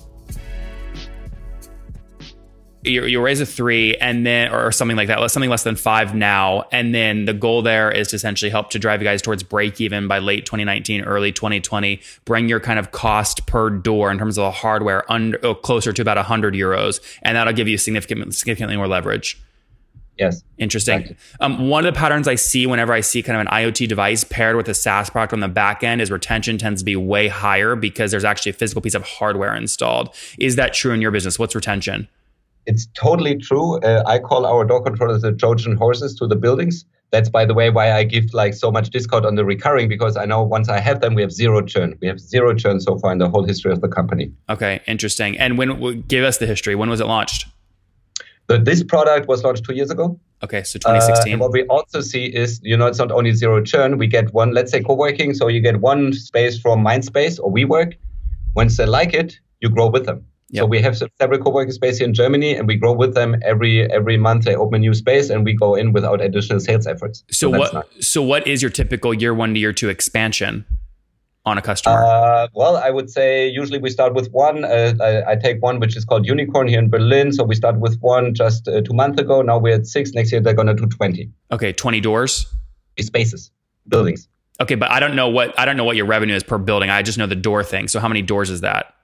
You, 2.83 3.05
you 3.05 3.21
raise 3.21 3.41
a 3.41 3.47
three 3.47 3.97
and 3.97 4.25
then, 4.25 4.53
or 4.53 4.71
something 4.71 4.97
like 4.97 5.09
that, 5.09 5.31
something 5.31 5.51
less 5.51 5.65
than 5.65 5.75
five 5.75 6.15
now. 6.15 6.65
And 6.71 6.95
then 6.95 7.25
the 7.25 7.33
goal 7.33 7.63
there 7.63 7.91
is 7.91 8.09
to 8.09 8.17
essentially 8.17 8.51
help 8.51 8.71
to 8.71 8.79
drive 8.79 9.03
you 9.03 9.09
guys 9.09 9.21
towards 9.21 9.43
break 9.43 9.81
even 9.81 10.07
by 10.07 10.21
late 10.21 10.47
2019, 10.47 11.03
early 11.03 11.33
2020. 11.33 12.01
Bring 12.25 12.49
your 12.49 12.61
kind 12.61 12.79
of 12.79 12.93
cost 12.93 13.47
per 13.47 13.69
door 13.69 14.11
in 14.13 14.19
terms 14.19 14.39
of 14.39 14.43
the 14.43 14.51
hardware 14.53 15.11
under 15.11 15.39
oh, 15.45 15.55
closer 15.55 15.93
to 15.93 16.03
about 16.03 16.17
100 16.17 16.55
euros. 16.55 17.01
And 17.23 17.37
that'll 17.37 17.53
give 17.53 17.67
you 17.67 17.79
significant, 17.79 18.35
significantly 18.35 18.77
more 18.77 18.89
leverage. 18.89 19.41
Yes. 20.19 20.43
Interesting. 20.59 21.01
Exactly. 21.01 21.17
Um, 21.41 21.69
one 21.69 21.87
of 21.87 21.95
the 21.95 21.99
patterns 21.99 22.27
I 22.27 22.35
see 22.35 22.67
whenever 22.67 22.93
I 22.93 23.01
see 23.01 23.23
kind 23.23 23.41
of 23.41 23.47
an 23.47 23.53
IoT 23.53 23.89
device 23.89 24.25
paired 24.25 24.57
with 24.57 24.69
a 24.69 24.75
SaaS 24.75 25.11
product 25.11 25.33
on 25.33 25.41
the 25.41 25.49
back 25.49 25.85
end 25.85 26.03
is 26.03 26.11
retention 26.11 26.59
tends 26.59 26.83
to 26.83 26.85
be 26.85 26.97
way 26.97 27.29
higher 27.29 27.77
because 27.77 28.11
there's 28.11 28.25
actually 28.25 28.51
a 28.51 28.55
physical 28.55 28.83
piece 28.83 28.97
of 28.97 29.05
hardware 29.05 29.55
installed. 29.55 30.13
Is 30.39 30.57
that 30.57 30.75
true 30.75 30.93
in 30.93 31.01
your 31.01 31.13
business? 31.13 31.39
What's 31.39 31.55
retention? 31.55 32.09
It's 32.69 32.87
totally 32.93 33.37
true. 33.37 33.79
Uh, 33.81 34.03
I 34.07 34.19
call 34.19 34.45
our 34.45 34.63
door 34.65 34.83
controllers 34.83 35.23
the 35.23 35.33
Trojan 35.33 35.75
horses 35.75 36.15
to 36.17 36.27
the 36.27 36.37
buildings 36.37 36.85
That's 37.11 37.31
by 37.31 37.47
the 37.47 37.55
way 37.55 37.71
why 37.71 37.93
I 37.93 38.05
give 38.05 38.35
like 38.35 38.53
so 38.53 38.71
much 38.71 38.91
discount 38.91 39.25
on 39.25 39.37
the 39.37 39.45
recurring 39.45 39.89
because 39.89 40.19
I 40.19 40.27
know 40.27 40.43
once 40.43 40.69
I 40.69 40.79
have 40.79 41.01
them, 41.01 41.15
we 41.15 41.23
have 41.23 41.33
zero 41.33 41.63
churn. 41.63 41.97
We 42.03 42.09
have 42.09 42.21
zero 42.21 42.55
churn 42.55 42.81
so 42.81 42.99
far 42.99 43.11
in 43.13 43.19
the 43.19 43.31
whole 43.31 43.45
history 43.45 43.73
of 43.73 43.81
the 43.81 43.89
company. 43.89 44.31
Okay, 44.51 44.81
interesting. 44.87 45.39
And 45.39 45.57
when 45.57 46.03
give 46.03 46.25
us 46.25 46.37
the 46.37 46.47
history? 46.47 46.75
When 46.75 46.91
was 46.91 47.01
it 47.01 47.07
launched? 47.07 47.47
But 48.47 48.67
this 48.67 48.83
product 48.83 49.29
was 49.29 49.43
launched 49.45 49.65
two 49.65 49.75
years 49.75 49.91
ago. 49.91 50.21
Okay, 50.45 50.63
so 50.63 50.79
2016. 50.79 51.33
Uh, 51.33 51.33
and 51.33 51.41
what 51.41 51.53
we 51.53 51.65
also 51.65 52.03
see 52.03 52.27
is, 52.27 52.61
you 52.63 52.77
know, 52.77 52.87
it's 52.87 52.99
not 52.99 53.11
only 53.11 53.33
zero 53.33 53.63
churn. 53.63 53.97
We 53.97 54.07
get 54.07 54.33
one, 54.35 54.53
let's 54.53 54.71
say, 54.71 54.83
co-working. 54.83 55.33
So 55.33 55.49
you 55.49 55.61
get 55.61 55.81
one 55.81 56.13
space 56.13 56.61
from 56.61 56.85
Mindspace 56.85 57.41
or 57.43 57.51
WeWork. 57.51 57.95
Once 58.55 58.77
they 58.77 58.87
like 58.87 59.15
it, 59.15 59.39
you 59.61 59.71
grow 59.71 59.89
with 59.89 60.05
them. 60.05 60.28
Yep. 60.51 60.63
So 60.63 60.67
we 60.67 60.81
have 60.81 60.97
several 60.97 61.41
co-working 61.41 61.75
here 61.81 62.07
in 62.07 62.15
Germany, 62.15 62.57
and 62.57 62.67
we 62.67 62.77
grow 62.77 62.93
with 62.93 63.15
them 63.15 63.37
every 63.43 63.91
every 63.93 64.17
month. 64.17 64.45
They 64.45 64.55
open 64.55 64.77
a 64.77 64.79
new 64.79 64.95
space, 64.95 65.29
and 65.29 65.45
we 65.45 65.53
go 65.53 65.75
in 65.75 65.93
without 65.93 66.23
additional 66.23 66.59
sales 66.61 66.87
efforts. 66.87 67.23
So, 67.31 67.51
so 67.53 67.59
what? 67.59 67.75
Nice. 67.75 68.07
So 68.07 68.23
what 68.23 68.47
is 68.47 68.63
your 68.63 68.71
typical 68.71 69.13
year 69.13 69.35
one 69.35 69.53
to 69.53 69.61
year 69.61 69.75
two 69.75 69.91
expansion 69.91 70.65
on 71.45 71.59
a 71.59 71.63
customer? 71.63 72.03
Uh, 72.03 72.49
well, 72.55 72.79
I 72.79 72.89
would 72.89 73.11
say 73.11 73.47
usually 73.49 73.79
we 73.79 73.91
start 73.91 74.15
with 74.15 74.31
one. 74.33 74.65
Uh, 74.65 74.95
I, 75.03 75.33
I, 75.33 75.37
take 75.37 75.63
one 75.63 75.81
which 75.81 75.97
is 75.97 76.07
called 76.07 76.27
Unicorn 76.27 76.67
here 76.67 76.79
in 76.79 76.89
Berlin. 76.89 77.33
So 77.33 77.45
we 77.45 77.55
start 77.55 77.79
with 77.79 77.99
one 78.01 78.35
just 78.35 78.69
uh, 78.69 78.81
two 78.81 78.95
months 78.95 79.21
ago. 79.21 79.43
Now 79.43 79.59
we're 79.59 79.75
at 79.75 79.87
six. 79.87 80.13
Next 80.13 80.33
year 80.33 80.41
they're 80.41 80.55
going 80.55 80.69
to 80.69 80.75
do 80.75 80.87
twenty. 80.87 81.31
Okay, 81.53 81.75
twenty 81.75 82.01
doors. 82.01 82.47
Spaces, 82.99 83.51
buildings. 83.87 84.29
Okay, 84.61 84.75
but 84.75 84.91
I 84.91 84.99
don't 84.99 85.15
know 85.15 85.29
what 85.29 85.59
I 85.59 85.67
don't 85.67 85.77
know 85.77 85.85
what 85.85 85.97
your 85.97 86.07
revenue 86.07 86.35
is 86.35 86.43
per 86.43 86.57
building. 86.57 86.89
I 86.89 87.03
just 87.03 87.19
know 87.19 87.27
the 87.27 87.37
door 87.37 87.63
thing. 87.63 87.87
So 87.89 88.01
how 88.01 88.09
many 88.09 88.23
doors 88.23 88.49
is 88.49 88.63
that? 88.63 88.95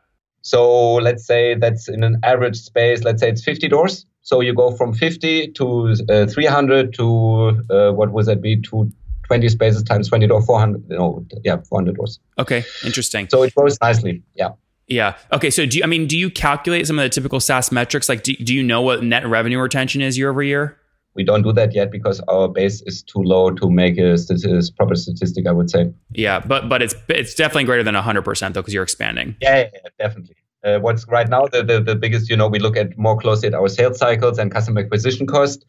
So 0.45 0.97
let's 0.97 1.27
say 1.27 1.55
that's 1.55 1.89
in 1.89 2.05
an 2.05 2.21
average 2.23 2.61
space, 2.61 3.03
let's 3.03 3.21
say 3.21 3.31
it's 3.31 3.43
50 3.43 3.67
doors. 3.69 4.05
So 4.21 4.41
you 4.41 4.55
go 4.55 4.77
from 4.77 4.93
50 4.93 5.49
to 5.53 5.97
uh, 6.11 6.27
300 6.27 6.93
to 6.95 7.63
uh, 7.71 7.93
what 7.93 8.13
would 8.13 8.27
that 8.27 8.43
be? 8.43 8.61
To 8.61 8.91
20 9.25 9.49
spaces 9.49 9.83
times 9.83 10.09
20 10.09 10.27
door, 10.27 10.43
400. 10.43 10.89
No, 10.91 11.27
yeah, 11.45 11.57
400 11.69 11.97
doors. 11.97 12.21
Okay, 12.39 12.63
interesting. 12.85 13.27
So 13.31 13.43
it 13.43 13.55
grows 13.55 13.79
nicely. 13.81 14.23
Yeah. 14.35 14.51
Yeah. 14.87 15.17
Okay. 15.33 15.49
So 15.49 15.65
do 15.65 15.79
you, 15.79 15.85
I 15.85 15.87
mean, 15.87 16.07
do 16.07 16.19
you 16.19 16.29
calculate 16.29 16.87
some 16.87 16.99
of 16.99 17.05
the 17.05 17.09
typical 17.09 17.41
SaaS 17.41 17.73
metrics? 17.73 18.07
Like, 18.07 18.23
do, 18.23 18.35
do 18.37 18.55
you 18.55 18.63
know 18.63 18.83
what 18.83 19.03
net 19.03 19.27
revenue 19.27 19.59
retention 19.59 20.03
is 20.03 20.19
year 20.19 20.29
over 20.29 20.43
year? 20.43 20.79
We 21.15 21.25
don't 21.25 21.43
do 21.43 21.53
that 21.53 21.75
yet 21.75 21.91
because 21.91 22.21
our 22.29 22.49
base 22.49 22.83
is 22.83 23.03
too 23.03 23.23
low 23.23 23.51
to 23.51 23.71
make 23.71 23.99
a 23.99 24.19
st- 24.19 24.77
proper 24.77 24.95
statistic. 24.95 25.47
I 25.47 25.53
would 25.53 25.71
say. 25.71 25.93
Yeah, 26.13 26.41
but 26.41 26.69
but 26.69 26.83
it's 26.83 26.95
it's 27.09 27.35
definitely 27.35 27.65
greater 27.65 27.83
than 27.83 27.95
hundred 27.95 28.23
percent 28.23 28.55
though 28.55 28.63
because 28.63 28.75
you're 28.75 28.83
expanding. 28.83 29.37
Yeah, 29.41 29.57
yeah, 29.57 29.69
yeah 29.73 29.91
definitely. 29.99 30.37
Uh, 30.65 30.79
what's 30.79 31.07
right 31.09 31.29
now 31.29 31.47
the, 31.47 31.63
the 31.63 31.81
the 31.81 31.95
biggest? 31.95 32.31
You 32.31 32.37
know, 32.37 32.49
we 32.49 32.59
look 32.59 32.77
at 32.77 32.97
more 32.99 33.17
closely 33.17 33.49
at 33.49 33.55
our 33.55 33.69
sales 33.69 33.99
cycles 33.99 34.39
and 34.39 34.51
customer 34.51 34.81
acquisition 34.81 35.27
cost. 35.27 35.65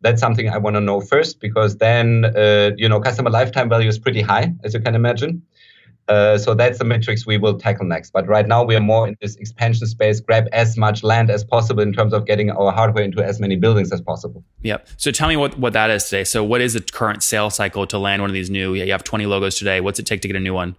That's 0.00 0.20
something 0.20 0.50
I 0.50 0.58
want 0.58 0.76
to 0.76 0.80
know 0.80 1.00
first 1.00 1.40
because 1.40 1.78
then 1.78 2.26
uh, 2.36 2.72
you 2.76 2.88
know 2.88 3.00
customer 3.00 3.30
lifetime 3.30 3.68
value 3.68 3.88
is 3.88 3.98
pretty 3.98 4.20
high, 4.20 4.52
as 4.62 4.74
you 4.74 4.80
can 4.80 4.94
imagine. 4.94 5.42
Uh, 6.08 6.36
so 6.36 6.54
that's 6.54 6.78
the 6.78 6.84
metrics 6.84 7.26
we 7.26 7.38
will 7.38 7.58
tackle 7.58 7.86
next. 7.86 8.12
But 8.12 8.26
right 8.26 8.46
now 8.46 8.62
we 8.62 8.76
are 8.76 8.80
more 8.80 9.08
in 9.08 9.16
this 9.20 9.36
expansion 9.36 9.86
space, 9.86 10.20
grab 10.20 10.46
as 10.52 10.76
much 10.76 11.02
land 11.02 11.30
as 11.30 11.44
possible 11.44 11.82
in 11.82 11.92
terms 11.92 12.12
of 12.12 12.26
getting 12.26 12.50
our 12.50 12.72
hardware 12.72 13.04
into 13.04 13.24
as 13.24 13.40
many 13.40 13.56
buildings 13.56 13.92
as 13.92 14.00
possible. 14.00 14.44
Yep. 14.62 14.86
So 14.96 15.10
tell 15.10 15.28
me 15.28 15.36
what, 15.36 15.58
what 15.58 15.72
that 15.72 15.90
is 15.90 16.04
today. 16.04 16.24
So 16.24 16.44
what 16.44 16.60
is 16.60 16.74
the 16.74 16.80
current 16.80 17.22
sales 17.22 17.54
cycle 17.54 17.86
to 17.86 17.98
land 17.98 18.22
one 18.22 18.30
of 18.30 18.34
these 18.34 18.50
new? 18.50 18.74
Yeah, 18.74 18.84
you 18.84 18.92
have 18.92 19.04
20 19.04 19.26
logos 19.26 19.56
today. 19.56 19.80
What's 19.80 19.98
it 19.98 20.06
take 20.06 20.20
to 20.22 20.28
get 20.28 20.36
a 20.36 20.40
new 20.40 20.54
one? 20.54 20.76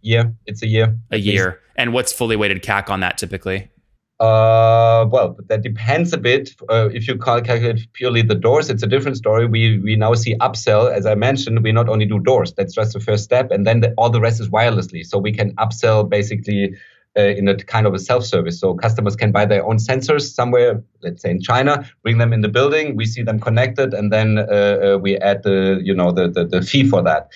Yeah, 0.00 0.24
it's 0.46 0.62
a 0.62 0.66
year. 0.66 0.96
A 1.10 1.18
year. 1.18 1.60
And 1.74 1.92
what's 1.92 2.12
fully 2.12 2.36
weighted 2.36 2.62
CAC 2.62 2.88
on 2.88 3.00
that 3.00 3.18
typically? 3.18 3.70
Uh, 4.18 5.06
well, 5.10 5.36
that 5.48 5.60
depends 5.62 6.12
a 6.14 6.16
bit. 6.16 6.54
Uh, 6.70 6.88
if 6.92 7.06
you 7.06 7.18
calculate 7.18 7.86
purely 7.92 8.22
the 8.22 8.34
doors, 8.34 8.70
it's 8.70 8.82
a 8.82 8.86
different 8.86 9.18
story. 9.18 9.46
We 9.46 9.78
we 9.78 9.94
now 9.94 10.14
see 10.14 10.34
upsell. 10.36 10.90
As 10.90 11.04
I 11.04 11.14
mentioned, 11.14 11.62
we 11.62 11.70
not 11.70 11.88
only 11.90 12.06
do 12.06 12.18
doors. 12.18 12.54
That's 12.54 12.74
just 12.74 12.94
the 12.94 13.00
first 13.00 13.24
step, 13.24 13.50
and 13.50 13.66
then 13.66 13.80
the, 13.80 13.92
all 13.98 14.08
the 14.08 14.20
rest 14.20 14.40
is 14.40 14.48
wirelessly. 14.48 15.04
So 15.04 15.18
we 15.18 15.32
can 15.32 15.54
upsell 15.56 16.08
basically 16.08 16.74
uh, 17.18 17.22
in 17.22 17.46
a 17.48 17.56
kind 17.56 17.86
of 17.86 17.92
a 17.92 17.98
self-service. 17.98 18.58
So 18.58 18.74
customers 18.74 19.16
can 19.16 19.32
buy 19.32 19.44
their 19.44 19.64
own 19.66 19.76
sensors 19.76 20.32
somewhere, 20.32 20.82
let's 21.02 21.20
say 21.20 21.30
in 21.30 21.42
China, 21.42 21.86
bring 22.02 22.16
them 22.16 22.32
in 22.32 22.40
the 22.40 22.48
building. 22.48 22.96
We 22.96 23.04
see 23.04 23.22
them 23.22 23.38
connected, 23.38 23.92
and 23.92 24.10
then 24.10 24.38
uh, 24.38 24.42
uh, 24.42 24.98
we 24.98 25.18
add 25.18 25.42
the 25.42 25.80
you 25.84 25.94
know 25.94 26.10
the 26.10 26.28
the, 26.28 26.46
the 26.46 26.62
fee 26.62 26.88
for 26.88 27.02
that. 27.02 27.28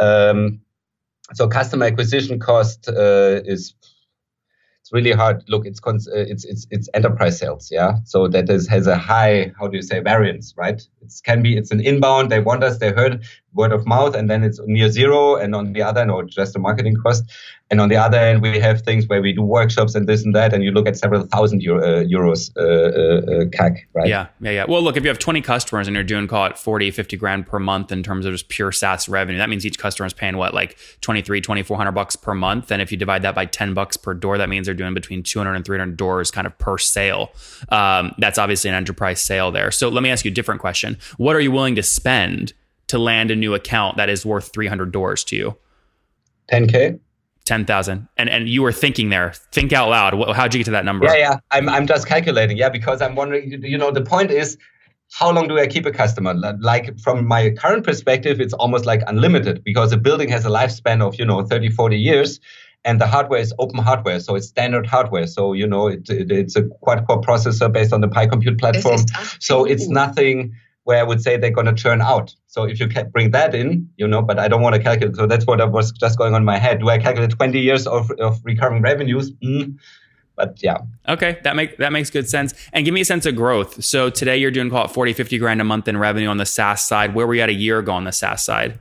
Um, 0.00 0.60
so 1.34 1.48
customer 1.48 1.86
acquisition 1.86 2.38
cost 2.38 2.88
uh, 2.88 3.42
is 3.44 3.74
it's 4.86 4.92
really 4.92 5.10
hard. 5.10 5.42
Look, 5.48 5.66
it's 5.66 5.80
cons- 5.80 6.06
uh, 6.06 6.26
it's 6.28 6.44
it's 6.44 6.64
it's 6.70 6.88
enterprise 6.94 7.40
sales, 7.40 7.70
yeah. 7.72 7.94
So 8.04 8.28
that 8.28 8.48
is 8.48 8.68
has 8.68 8.86
a 8.86 8.96
high, 8.96 9.52
how 9.58 9.66
do 9.66 9.76
you 9.76 9.82
say, 9.82 9.98
variance, 9.98 10.54
right? 10.56 10.80
It 11.02 11.12
can 11.24 11.42
be 11.42 11.56
it's 11.56 11.72
an 11.72 11.80
inbound. 11.80 12.30
They 12.30 12.38
want 12.38 12.62
us. 12.62 12.78
They 12.78 12.92
heard 12.92 13.24
word 13.56 13.72
of 13.72 13.86
mouth, 13.86 14.14
and 14.14 14.30
then 14.30 14.44
it's 14.44 14.60
near 14.66 14.88
zero. 14.90 15.36
And 15.36 15.54
on 15.54 15.72
the 15.72 15.82
other 15.82 16.02
end, 16.02 16.10
or 16.10 16.22
just 16.24 16.54
a 16.56 16.58
marketing 16.58 16.96
cost. 16.96 17.24
And 17.68 17.80
on 17.80 17.88
the 17.88 17.96
other 17.96 18.16
end, 18.16 18.42
we 18.42 18.60
have 18.60 18.82
things 18.82 19.08
where 19.08 19.20
we 19.20 19.32
do 19.32 19.42
workshops 19.42 19.96
and 19.96 20.06
this 20.06 20.24
and 20.24 20.32
that, 20.36 20.52
and 20.52 20.62
you 20.62 20.70
look 20.70 20.86
at 20.86 20.96
several 20.96 21.26
thousand 21.26 21.62
Euro, 21.62 21.82
uh, 21.82 22.04
euros 22.04 22.52
uh, 22.56 22.62
uh, 22.62 23.42
uh 23.42 23.44
CAC, 23.46 23.78
right? 23.92 24.06
Yeah, 24.06 24.28
yeah, 24.40 24.50
yeah. 24.52 24.64
Well, 24.68 24.80
look, 24.82 24.96
if 24.96 25.02
you 25.02 25.08
have 25.08 25.18
20 25.18 25.40
customers 25.40 25.88
and 25.88 25.96
you're 25.96 26.04
doing, 26.04 26.28
call 26.28 26.46
it 26.46 26.56
40, 26.56 26.92
50 26.92 27.16
grand 27.16 27.46
per 27.46 27.58
month 27.58 27.90
in 27.90 28.04
terms 28.04 28.24
of 28.24 28.32
just 28.32 28.48
pure 28.48 28.70
SaaS 28.70 29.08
revenue, 29.08 29.38
that 29.38 29.48
means 29.48 29.66
each 29.66 29.80
customer 29.80 30.06
is 30.06 30.12
paying 30.12 30.36
what, 30.36 30.54
like 30.54 30.78
23, 31.00 31.40
2400 31.40 31.90
bucks 31.90 32.14
per 32.14 32.34
month. 32.34 32.70
And 32.70 32.80
if 32.80 32.92
you 32.92 32.98
divide 32.98 33.22
that 33.22 33.34
by 33.34 33.46
10 33.46 33.74
bucks 33.74 33.96
per 33.96 34.14
door, 34.14 34.38
that 34.38 34.48
means 34.48 34.66
they're 34.66 34.74
doing 34.74 34.94
between 34.94 35.24
200 35.24 35.54
and 35.54 35.64
300 35.64 35.96
doors 35.96 36.30
kind 36.30 36.46
of 36.46 36.56
per 36.58 36.78
sale. 36.78 37.32
Um, 37.70 38.14
that's 38.18 38.38
obviously 38.38 38.70
an 38.70 38.76
enterprise 38.76 39.20
sale 39.20 39.50
there. 39.50 39.72
So 39.72 39.88
let 39.88 40.04
me 40.04 40.10
ask 40.10 40.24
you 40.24 40.30
a 40.30 40.34
different 40.34 40.60
question. 40.60 40.98
What 41.16 41.34
are 41.34 41.40
you 41.40 41.50
willing 41.50 41.74
to 41.74 41.82
spend 41.82 42.52
to 42.88 42.98
land 42.98 43.30
a 43.30 43.36
new 43.36 43.54
account 43.54 43.96
that 43.96 44.08
is 44.08 44.24
worth 44.24 44.52
300 44.52 44.92
doors 44.92 45.24
to 45.24 45.36
you? 45.36 45.56
10K. 46.52 47.00
10,000. 47.44 48.08
And 48.16 48.28
and 48.28 48.48
you 48.48 48.62
were 48.62 48.72
thinking 48.72 49.08
there, 49.08 49.32
think 49.52 49.72
out 49.72 49.88
loud. 49.88 50.34
How'd 50.34 50.52
you 50.52 50.58
get 50.58 50.64
to 50.64 50.70
that 50.72 50.84
number? 50.84 51.06
Yeah, 51.06 51.14
yeah. 51.14 51.36
I'm, 51.52 51.68
I'm 51.68 51.86
just 51.86 52.06
calculating. 52.08 52.56
Yeah, 52.56 52.68
because 52.68 53.00
I'm 53.00 53.14
wondering, 53.14 53.62
you 53.62 53.78
know, 53.78 53.92
the 53.92 54.02
point 54.02 54.32
is, 54.32 54.58
how 55.12 55.30
long 55.30 55.46
do 55.46 55.58
I 55.58 55.68
keep 55.68 55.86
a 55.86 55.92
customer? 55.92 56.34
Like 56.58 56.98
from 56.98 57.26
my 57.26 57.50
current 57.50 57.84
perspective, 57.84 58.40
it's 58.40 58.52
almost 58.54 58.84
like 58.84 59.02
unlimited 59.06 59.62
because 59.62 59.92
a 59.92 59.96
building 59.96 60.28
has 60.30 60.44
a 60.44 60.48
lifespan 60.48 61.00
of, 61.00 61.16
you 61.16 61.24
know, 61.24 61.44
30, 61.44 61.70
40 61.70 61.96
years 61.96 62.40
and 62.84 63.00
the 63.00 63.06
hardware 63.06 63.40
is 63.40 63.54
open 63.58 63.78
hardware. 63.78 64.20
So 64.20 64.34
it's 64.34 64.48
standard 64.48 64.86
hardware. 64.86 65.26
So, 65.26 65.52
you 65.52 65.66
know, 65.66 65.88
it, 65.88 66.08
it, 66.08 66.30
it's 66.30 66.56
a 66.56 66.62
quad 66.64 67.06
core 67.06 67.20
processor 67.20 67.72
based 67.72 67.92
on 67.92 68.00
the 68.00 68.08
Pi 68.08 68.26
Compute 68.26 68.58
platform. 68.58 69.00
So 69.38 69.64
it's 69.64 69.88
nothing 69.88 70.54
where 70.86 71.00
I 71.00 71.02
would 71.02 71.20
say 71.20 71.36
they're 71.36 71.50
going 71.50 71.66
to 71.66 71.74
churn 71.74 72.00
out. 72.00 72.32
So 72.46 72.62
if 72.62 72.78
you 72.78 72.86
can 72.86 73.10
bring 73.10 73.32
that 73.32 73.56
in, 73.56 73.90
you 73.96 74.06
know, 74.06 74.22
but 74.22 74.38
I 74.38 74.46
don't 74.46 74.62
want 74.62 74.76
to 74.76 74.80
calculate. 74.80 75.16
So 75.16 75.26
that's 75.26 75.44
what 75.44 75.60
I 75.60 75.64
was 75.64 75.90
just 75.90 76.16
going 76.16 76.32
on 76.32 76.44
my 76.44 76.58
head. 76.58 76.78
Do 76.78 76.88
I 76.88 76.98
calculate 76.98 77.30
20 77.30 77.58
years 77.58 77.88
of, 77.88 78.08
of 78.12 78.40
recurring 78.44 78.82
revenues? 78.82 79.32
Mm. 79.44 79.78
But 80.36 80.62
yeah. 80.62 80.76
Okay, 81.08 81.40
that 81.42 81.56
make 81.56 81.78
that 81.78 81.92
makes 81.92 82.10
good 82.10 82.28
sense. 82.28 82.54
And 82.72 82.84
give 82.84 82.94
me 82.94 83.00
a 83.00 83.04
sense 83.04 83.26
of 83.26 83.34
growth. 83.34 83.82
So 83.82 84.10
today 84.10 84.36
you're 84.36 84.52
doing 84.52 84.70
call 84.70 84.84
it 84.84 84.92
40, 84.92 85.12
50 85.12 85.38
grand 85.38 85.60
a 85.60 85.64
month 85.64 85.88
in 85.88 85.96
revenue 85.96 86.28
on 86.28 86.36
the 86.36 86.46
SaaS 86.46 86.84
side. 86.84 87.16
Where 87.16 87.26
were 87.26 87.34
you 87.34 87.42
at 87.42 87.48
a 87.48 87.54
year 87.54 87.80
ago 87.80 87.90
on 87.90 88.04
the 88.04 88.12
SaaS 88.12 88.44
side? 88.44 88.78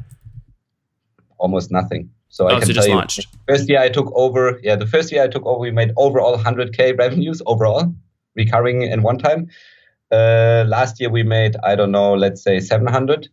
Almost 1.40 1.72
nothing. 1.72 2.12
So 2.30 2.46
oh, 2.46 2.56
I 2.56 2.60
can 2.60 2.68
so 2.68 2.74
tell 2.74 2.88
you, 2.88 2.94
launched. 2.94 3.28
first 3.48 3.68
year 3.68 3.80
I 3.80 3.90
took 3.90 4.12
over. 4.14 4.60
Yeah, 4.62 4.76
the 4.76 4.86
first 4.86 5.12
year 5.12 5.24
I 5.24 5.28
took 5.28 5.44
over, 5.46 5.58
we 5.58 5.72
made 5.72 5.92
overall 5.98 6.38
100k 6.38 7.00
revenues 7.00 7.42
overall, 7.48 7.96
recurring 8.36 8.84
in 8.84 9.02
one 9.02 9.18
time. 9.18 9.50
Uh, 10.12 10.64
last 10.68 11.00
year 11.00 11.10
we 11.10 11.24
made, 11.24 11.56
I 11.64 11.76
don't 11.76 11.92
know, 11.92 12.14
let's 12.14 12.44
say 12.44 12.60
700. 12.60 13.28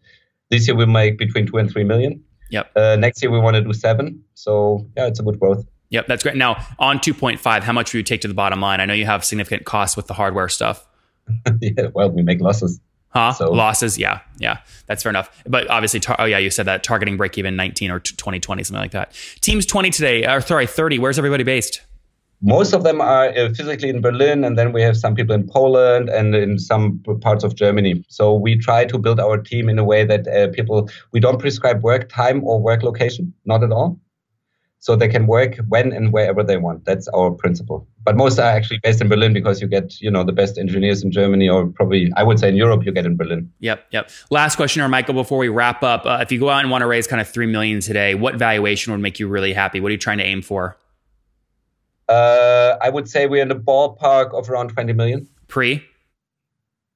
This 0.50 0.67
year 0.67 0.76
we 0.76 0.87
make 0.87 1.19
between 1.19 1.47
two 1.47 1.59
and 1.59 1.71
three 1.71 1.85
million. 1.85 2.25
Yep. 2.50 2.71
Uh, 2.76 2.97
next 2.97 3.23
year 3.23 3.31
we 3.31 3.38
want 3.38 3.57
to 3.57 3.62
do 3.62 3.73
seven. 3.73 4.25
So 4.35 4.87
yeah, 4.97 5.07
it's 5.07 5.21
a 5.21 5.23
good 5.23 5.41
growth. 5.41 5.67
Yep, 5.91 6.07
that's 6.07 6.23
great. 6.23 6.37
Now 6.37 6.67
on 6.79 6.99
2.5, 6.99 7.62
how 7.62 7.73
much 7.73 7.93
would 7.93 7.99
you 7.99 8.02
take 8.02 8.23
to 8.23 8.29
the 8.29 8.35
bottom 8.35 8.61
line? 8.61 8.81
I 8.81 8.87
know 8.87 8.95
you 8.95 9.07
have 9.07 9.25
significant 9.25 9.64
costs 9.64 9.97
with 9.97 10.07
the 10.07 10.14
hardware 10.14 10.49
stuff. 10.49 10.87
yeah, 11.61 11.88
well, 11.95 12.11
we 12.11 12.23
make 12.23 12.41
losses. 12.41 12.81
Huh? 13.11 13.33
So. 13.35 13.52
Losses, 13.52 13.99
yeah, 13.99 14.21
yeah, 14.38 14.61
that's 14.87 15.02
fair 15.02 15.11
enough. 15.11 15.43
But 15.47 15.69
obviously, 15.69 16.00
tar- 16.00 16.17
oh 16.19 16.25
yeah, 16.25 16.38
you 16.38 16.49
said 16.49 16.64
that 16.67 16.83
targeting 16.83 17.19
break 17.19 17.37
even 17.37 17.57
19 17.57 17.91
or 17.91 18.00
2020, 18.00 18.64
something 18.64 18.81
like 18.81 18.93
that. 18.93 19.12
Teams 19.43 19.67
20 19.67 19.91
today, 19.91 20.26
or 20.26 20.41
sorry, 20.41 20.67
30. 20.67 20.99
Where's 20.99 21.19
everybody 21.19 21.45
based? 21.45 21.83
Most 22.42 22.72
of 22.72 22.82
them 22.82 23.00
are 23.00 23.28
uh, 23.28 23.54
physically 23.54 23.88
in 23.88 24.00
Berlin, 24.00 24.44
and 24.44 24.58
then 24.58 24.72
we 24.72 24.82
have 24.82 24.96
some 24.96 25.14
people 25.14 25.34
in 25.34 25.46
Poland 25.46 26.08
and 26.08 26.34
in 26.34 26.58
some 26.58 26.99
parts 27.20 27.44
of 27.44 27.54
Germany. 27.54 28.04
So 28.08 28.34
we 28.34 28.58
try 28.58 28.84
to 28.84 28.99
build 28.99 29.20
our 29.20 29.38
team 29.38 29.68
in 29.68 29.78
a 29.78 29.84
way 29.84 30.04
that 30.04 30.26
uh, 30.26 30.49
people 30.49 30.90
we 31.12 31.20
don't 31.20 31.38
prescribe 31.38 31.82
work 31.82 32.08
time 32.08 32.42
or 32.44 32.61
work 32.61 32.82
location, 32.82 33.32
not 33.44 33.62
at 33.62 33.70
all. 33.70 33.99
So 34.80 34.96
they 34.96 35.06
can 35.06 35.28
work 35.28 35.58
when 35.68 35.92
and 35.92 36.12
wherever 36.12 36.42
they 36.42 36.56
want. 36.56 36.84
That's 36.84 37.06
our 37.14 37.30
principle. 37.30 37.87
But 38.02 38.16
most 38.16 38.40
are 38.40 38.50
actually 38.50 38.80
based 38.82 39.00
in 39.00 39.08
Berlin 39.08 39.32
because 39.32 39.61
you 39.61 39.68
get, 39.68 40.00
you 40.00 40.11
know, 40.11 40.25
the 40.25 40.32
best 40.32 40.58
engineers 40.58 41.04
in 41.04 41.12
Germany, 41.12 41.49
or 41.49 41.68
probably 41.68 42.11
I 42.16 42.25
would 42.25 42.40
say 42.40 42.49
in 42.49 42.56
Europe, 42.56 42.84
you 42.84 42.90
get 42.90 43.06
in 43.06 43.16
Berlin. 43.16 43.49
Yep, 43.61 43.87
yep. 43.92 44.11
Last 44.30 44.56
question, 44.56 44.82
or 44.82 44.88
Michael, 44.88 45.14
before 45.14 45.38
we 45.38 45.49
wrap 45.49 45.84
up, 45.84 46.04
uh, 46.04 46.18
if 46.20 46.32
you 46.32 46.40
go 46.40 46.50
out 46.50 46.62
and 46.62 46.70
want 46.72 46.82
to 46.82 46.88
raise 46.88 47.06
kind 47.06 47.20
of 47.20 47.28
three 47.28 47.46
million 47.46 47.78
today, 47.78 48.16
what 48.16 48.34
valuation 48.34 48.92
would 48.92 49.00
make 49.00 49.20
you 49.20 49.28
really 49.28 49.52
happy? 49.52 49.78
What 49.78 49.90
are 49.90 49.92
you 49.92 49.99
trying 49.99 50.18
to 50.18 50.25
aim 50.25 50.42
for? 50.42 50.76
Uh, 52.12 52.76
I 52.83 52.90
would 52.90 53.09
say 53.09 53.26
we're 53.26 53.42
in 53.42 53.49
the 53.49 53.54
ballpark 53.54 54.35
of 54.35 54.50
around 54.50 54.69
20 54.69 54.92
million. 54.92 55.26
Pre? 55.49 55.83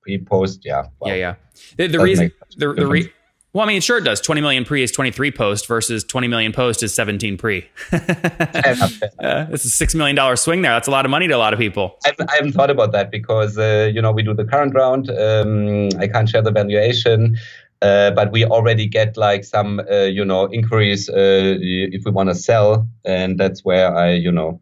Pre 0.02 0.18
post, 0.18 0.61
yeah. 0.64 0.88
Well, 1.00 1.11
yeah, 1.11 1.16
yeah. 1.16 1.35
The, 1.78 1.87
the 1.87 2.00
reason, 2.00 2.32
the, 2.58 2.75
the, 2.75 2.87
re- 2.87 3.11
Well, 3.54 3.64
I 3.64 3.68
mean, 3.68 3.80
sure 3.80 3.96
it 3.96 4.04
does. 4.04 4.20
20 4.20 4.42
million 4.42 4.66
pre 4.66 4.82
is 4.82 4.92
23 4.92 5.30
post 5.32 5.66
versus 5.66 6.04
20 6.04 6.28
million 6.28 6.52
post 6.52 6.82
is 6.82 6.92
17 6.92 7.38
pre. 7.38 7.66
uh, 7.92 7.99
it's 7.99 9.64
a 9.64 9.87
$6 9.87 9.94
million 9.94 10.37
swing 10.37 10.61
there. 10.61 10.73
That's 10.73 10.88
a 10.88 10.90
lot 10.90 11.06
of 11.06 11.11
money 11.11 11.28
to 11.28 11.35
a 11.35 11.38
lot 11.38 11.54
of 11.54 11.58
people. 11.58 11.96
I, 12.04 12.12
I 12.28 12.35
haven't 12.35 12.52
thought 12.52 12.70
about 12.70 12.92
that 12.92 13.11
because, 13.11 13.56
uh, 13.56 13.90
you 13.90 14.02
know, 14.02 14.12
we 14.12 14.23
do 14.23 14.35
the 14.35 14.44
current 14.44 14.75
round. 14.75 15.08
Um, 15.08 15.88
I 15.99 16.08
can't 16.08 16.28
share 16.28 16.42
the 16.42 16.52
valuation. 16.52 17.38
Uh, 17.80 18.11
but 18.11 18.32
we 18.32 18.44
already 18.44 18.87
get 18.87 19.16
like 19.16 19.44
some, 19.44 19.80
uh, 19.90 20.04
you 20.04 20.25
know, 20.25 20.50
inquiries 20.50 21.08
uh, 21.08 21.56
if 21.61 22.04
we 22.04 22.11
want 22.11 22.28
to 22.28 22.35
sell, 22.35 22.88
and 23.04 23.38
that's 23.38 23.64
where 23.64 23.94
I, 23.94 24.12
you 24.12 24.32
know, 24.32 24.61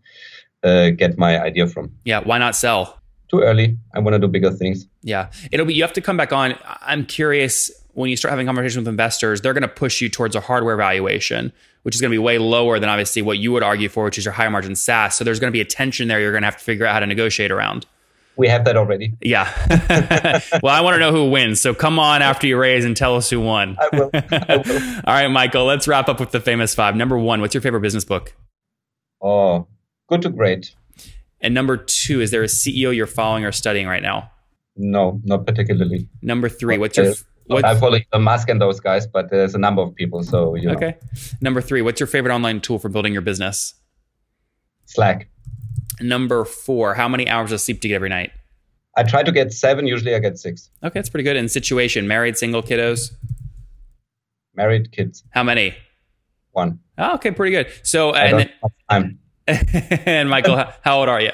uh, 0.64 0.90
get 0.90 1.18
my 1.18 1.40
idea 1.40 1.66
from. 1.66 1.92
Yeah, 2.04 2.20
why 2.20 2.38
not 2.38 2.56
sell? 2.56 2.98
Too 3.28 3.40
early. 3.40 3.76
I 3.94 4.00
want 4.00 4.14
to 4.14 4.18
do 4.18 4.28
bigger 4.28 4.50
things. 4.50 4.86
Yeah, 5.02 5.30
it'll 5.52 5.66
be. 5.66 5.74
You 5.74 5.82
have 5.82 5.92
to 5.94 6.00
come 6.00 6.16
back 6.16 6.32
on. 6.32 6.54
I'm 6.82 7.06
curious 7.06 7.70
when 7.94 8.10
you 8.10 8.16
start 8.16 8.30
having 8.30 8.46
conversations 8.46 8.78
with 8.78 8.88
investors, 8.88 9.40
they're 9.40 9.52
going 9.52 9.62
to 9.62 9.68
push 9.68 10.00
you 10.00 10.08
towards 10.08 10.36
a 10.36 10.40
hardware 10.40 10.76
valuation, 10.76 11.52
which 11.82 11.94
is 11.94 12.00
going 12.00 12.10
to 12.10 12.14
be 12.14 12.18
way 12.18 12.38
lower 12.38 12.78
than 12.78 12.88
obviously 12.88 13.22
what 13.22 13.38
you 13.38 13.52
would 13.52 13.62
argue 13.62 13.88
for, 13.88 14.04
which 14.04 14.18
is 14.18 14.24
your 14.24 14.34
higher 14.34 14.50
margin 14.50 14.74
SaaS. 14.74 15.14
So 15.14 15.24
there's 15.24 15.40
going 15.40 15.50
to 15.50 15.52
be 15.52 15.60
a 15.60 15.64
tension 15.64 16.08
there. 16.08 16.20
You're 16.20 16.32
going 16.32 16.42
to 16.42 16.46
have 16.46 16.58
to 16.58 16.64
figure 16.64 16.86
out 16.86 16.92
how 16.92 17.00
to 17.00 17.06
negotiate 17.06 17.50
around. 17.50 17.86
We 18.36 18.48
have 18.48 18.64
that 18.64 18.76
already. 18.76 19.12
Yeah. 19.20 19.48
well, 20.62 20.74
I 20.74 20.80
want 20.80 20.94
to 20.94 20.98
know 20.98 21.12
who 21.12 21.30
wins. 21.30 21.60
So 21.60 21.72
come 21.72 22.00
on 22.00 22.20
after 22.20 22.48
you 22.48 22.58
raise 22.58 22.84
and 22.84 22.96
tell 22.96 23.14
us 23.14 23.30
who 23.30 23.40
won. 23.40 23.76
I 23.78 23.96
will. 23.96 24.10
I 24.14 24.62
will. 24.66 24.96
All 25.06 25.14
right, 25.14 25.28
Michael, 25.28 25.66
let's 25.66 25.86
wrap 25.86 26.08
up 26.08 26.18
with 26.18 26.32
the 26.32 26.40
famous 26.40 26.74
five. 26.74 26.96
Number 26.96 27.16
one, 27.16 27.40
what's 27.40 27.54
your 27.54 27.60
favorite 27.60 27.82
business 27.82 28.04
book? 28.04 28.34
Oh, 29.22 29.68
good 30.08 30.22
to 30.22 30.30
great. 30.30 30.74
And 31.40 31.52
number 31.54 31.76
two, 31.76 32.20
is 32.20 32.30
there 32.30 32.42
a 32.42 32.46
CEO 32.46 32.94
you're 32.94 33.06
following 33.06 33.44
or 33.44 33.52
studying 33.52 33.86
right 33.86 34.02
now? 34.02 34.30
No, 34.76 35.20
not 35.24 35.46
particularly. 35.46 36.08
Number 36.22 36.48
three, 36.48 36.78
what's 36.78 36.96
your 36.96 37.14
what, 37.46 37.64
I 37.64 37.78
follow 37.78 37.98
Elon 38.12 38.24
Musk 38.24 38.48
and 38.48 38.60
those 38.60 38.80
guys, 38.80 39.06
but 39.06 39.30
there's 39.30 39.54
a 39.54 39.58
number 39.58 39.82
of 39.82 39.94
people. 39.94 40.22
So 40.22 40.54
you 40.54 40.68
know. 40.68 40.74
Okay. 40.74 40.96
Number 41.40 41.60
three, 41.60 41.82
what's 41.82 42.00
your 42.00 42.06
favorite 42.06 42.34
online 42.34 42.60
tool 42.60 42.78
for 42.78 42.88
building 42.88 43.12
your 43.12 43.22
business? 43.22 43.74
Slack. 44.86 45.28
Number 46.00 46.44
four, 46.44 46.94
how 46.94 47.08
many 47.08 47.28
hours 47.28 47.52
of 47.52 47.60
sleep 47.60 47.80
do 47.80 47.88
you 47.88 47.92
get 47.92 47.96
every 47.96 48.08
night? 48.08 48.32
I 48.96 49.02
try 49.02 49.22
to 49.22 49.32
get 49.32 49.52
seven. 49.52 49.86
Usually, 49.86 50.14
I 50.14 50.18
get 50.18 50.38
six. 50.38 50.70
Okay, 50.82 50.92
that's 50.94 51.10
pretty 51.10 51.24
good. 51.24 51.36
And 51.36 51.50
situation, 51.50 52.08
married, 52.08 52.36
single, 52.36 52.62
kiddos? 52.62 53.10
Married, 54.54 54.92
kids. 54.92 55.24
How 55.30 55.42
many? 55.42 55.74
One. 56.52 56.78
Oh, 56.96 57.14
okay, 57.14 57.32
pretty 57.32 57.50
good. 57.50 57.72
So, 57.82 58.14
and, 58.14 58.50
and 60.06 60.30
Michael, 60.30 60.64
how 60.82 61.00
old 61.00 61.08
are 61.08 61.20
you? 61.20 61.32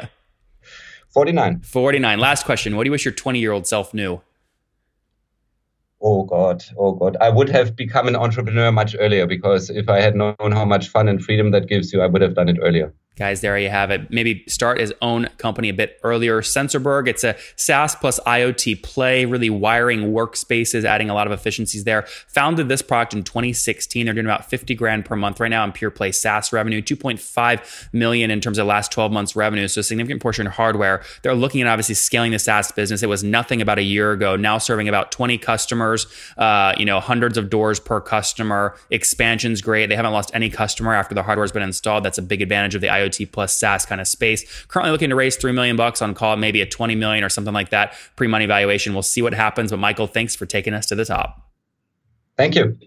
49. 1.11 1.61
49. 1.63 2.19
Last 2.19 2.45
question. 2.45 2.77
What 2.77 2.85
do 2.85 2.89
you 2.89 2.93
wish 2.93 3.05
your 3.05 3.15
20 3.15 3.39
year 3.39 3.53
old 3.53 3.67
self 3.67 3.95
knew? 3.95 4.21
Oh 6.03 6.25
God, 6.25 6.65
oh 6.79 6.93
God. 6.93 7.17
I 7.21 7.29
would 7.29 7.49
have 7.51 7.77
become 7.77 8.09
an 8.09 8.17
entrepreneur 8.17 8.73
much 8.73 8.97
earlier 8.99 9.27
because 9.27 9.69
if 9.71 9.89
I 9.89 10.01
had 10.01 10.17
known 10.17 10.35
how 10.39 10.65
much 10.65 10.89
fun 10.89 11.09
and 11.09 11.23
freedom 11.23 11.51
that 11.51 11.69
gives 11.69 11.93
you, 11.93 12.01
I 12.01 12.07
would 12.07 12.23
have 12.23 12.35
done 12.35 12.49
it 12.49 12.59
earlier. 12.63 12.93
Guys, 13.21 13.43
there 13.43 13.59
you 13.59 13.69
have 13.69 13.91
it. 13.91 14.11
Maybe 14.11 14.43
start 14.49 14.81
his 14.81 14.95
own 15.03 15.29
company 15.37 15.69
a 15.69 15.75
bit 15.75 16.01
earlier. 16.03 16.41
Sensorberg, 16.41 17.07
it's 17.07 17.23
a 17.23 17.37
SaaS 17.55 17.95
plus 17.95 18.19
IoT 18.21 18.83
play, 18.83 19.27
really 19.27 19.51
wiring 19.51 20.15
workspaces, 20.15 20.85
adding 20.85 21.11
a 21.11 21.15
lot 21.15 21.27
of 21.27 21.33
efficiencies 21.35 21.85
there. 21.85 22.07
Founded 22.29 22.71
this 22.71 22.81
product 22.81 23.13
in 23.13 23.23
2016. 23.23 24.07
They're 24.07 24.15
doing 24.15 24.25
about 24.25 24.49
50 24.49 24.75
grand 24.75 25.05
per 25.05 25.17
month 25.17 25.39
right 25.39 25.51
now 25.51 25.65
in 25.65 25.73
pure 25.73 25.91
play 25.91 26.13
SaaS 26.13 26.51
revenue, 26.51 26.81
2.5 26.81 27.93
million 27.93 28.31
in 28.31 28.41
terms 28.41 28.57
of 28.57 28.67
last 28.67 28.91
12 28.91 29.13
months 29.13 29.37
revenue. 29.37 29.69
So 29.69 29.81
a 29.81 29.85
significant 29.85 30.23
portion 30.23 30.47
of 30.47 30.55
hardware. 30.55 31.03
They're 31.23 31.35
looking 31.35 31.61
at 31.61 31.67
obviously 31.67 31.97
scaling 31.97 32.33
the 32.33 32.39
SaaS 32.39 32.73
business. 32.73 33.03
It 33.03 33.11
was 33.11 33.23
nothing 33.23 33.61
about 33.61 33.79
a 33.79 33.83
year 33.83 34.13
ago, 34.13 34.35
now 34.35 34.57
serving 34.57 34.89
about 34.89 35.13
20 35.13 35.37
customers, 35.37 36.07
uh, 36.39 36.73
you 36.79 36.87
know, 36.87 37.01
hundreds 37.01 37.37
of 37.37 37.51
doors 37.51 37.81
per 37.81 38.01
customer. 38.01 38.77
Expansion's 38.89 39.61
great. 39.61 39.91
They 39.91 39.97
haven't 39.97 40.13
lost 40.13 40.31
any 40.33 40.49
customer 40.49 40.95
after 40.95 41.15
the 41.15 41.23
hardware's 41.23 41.53
been 41.53 41.63
installed. 41.63 42.03
That's 42.03 42.17
a 42.17 42.23
big 42.23 42.41
advantage 42.41 42.75
of 42.75 42.81
the 42.81 42.87
IoT 42.87 43.10
IoT 43.11 43.33
plus 43.33 43.55
SaaS 43.57 43.87
kind 43.87 44.01
of 44.01 44.09
space. 44.09 44.65
Currently 44.69 44.93
looking 44.93 45.11
to 45.11 45.17
raise 45.17 45.37
three 45.37 45.53
million 45.53 45.77
bucks 45.77 46.03
on 46.03 46.15
call, 46.15 46.37
maybe 46.37 46.61
a 46.61 46.67
20 46.67 46.95
million 46.95 47.25
or 47.25 47.29
something 47.29 47.55
like 47.55 47.71
that 47.71 47.95
pre-money 48.17 48.47
valuation. 48.47 48.93
We'll 48.93 49.03
see 49.03 49.23
what 49.23 49.35
happens. 49.35 49.71
But 49.71 49.79
Michael, 49.79 50.07
thanks 50.07 50.35
for 50.35 50.47
taking 50.47 50.75
us 50.75 50.87
to 50.87 50.95
the 50.95 51.05
top. 51.05 51.51
Thank 52.37 52.55
you. 52.55 52.79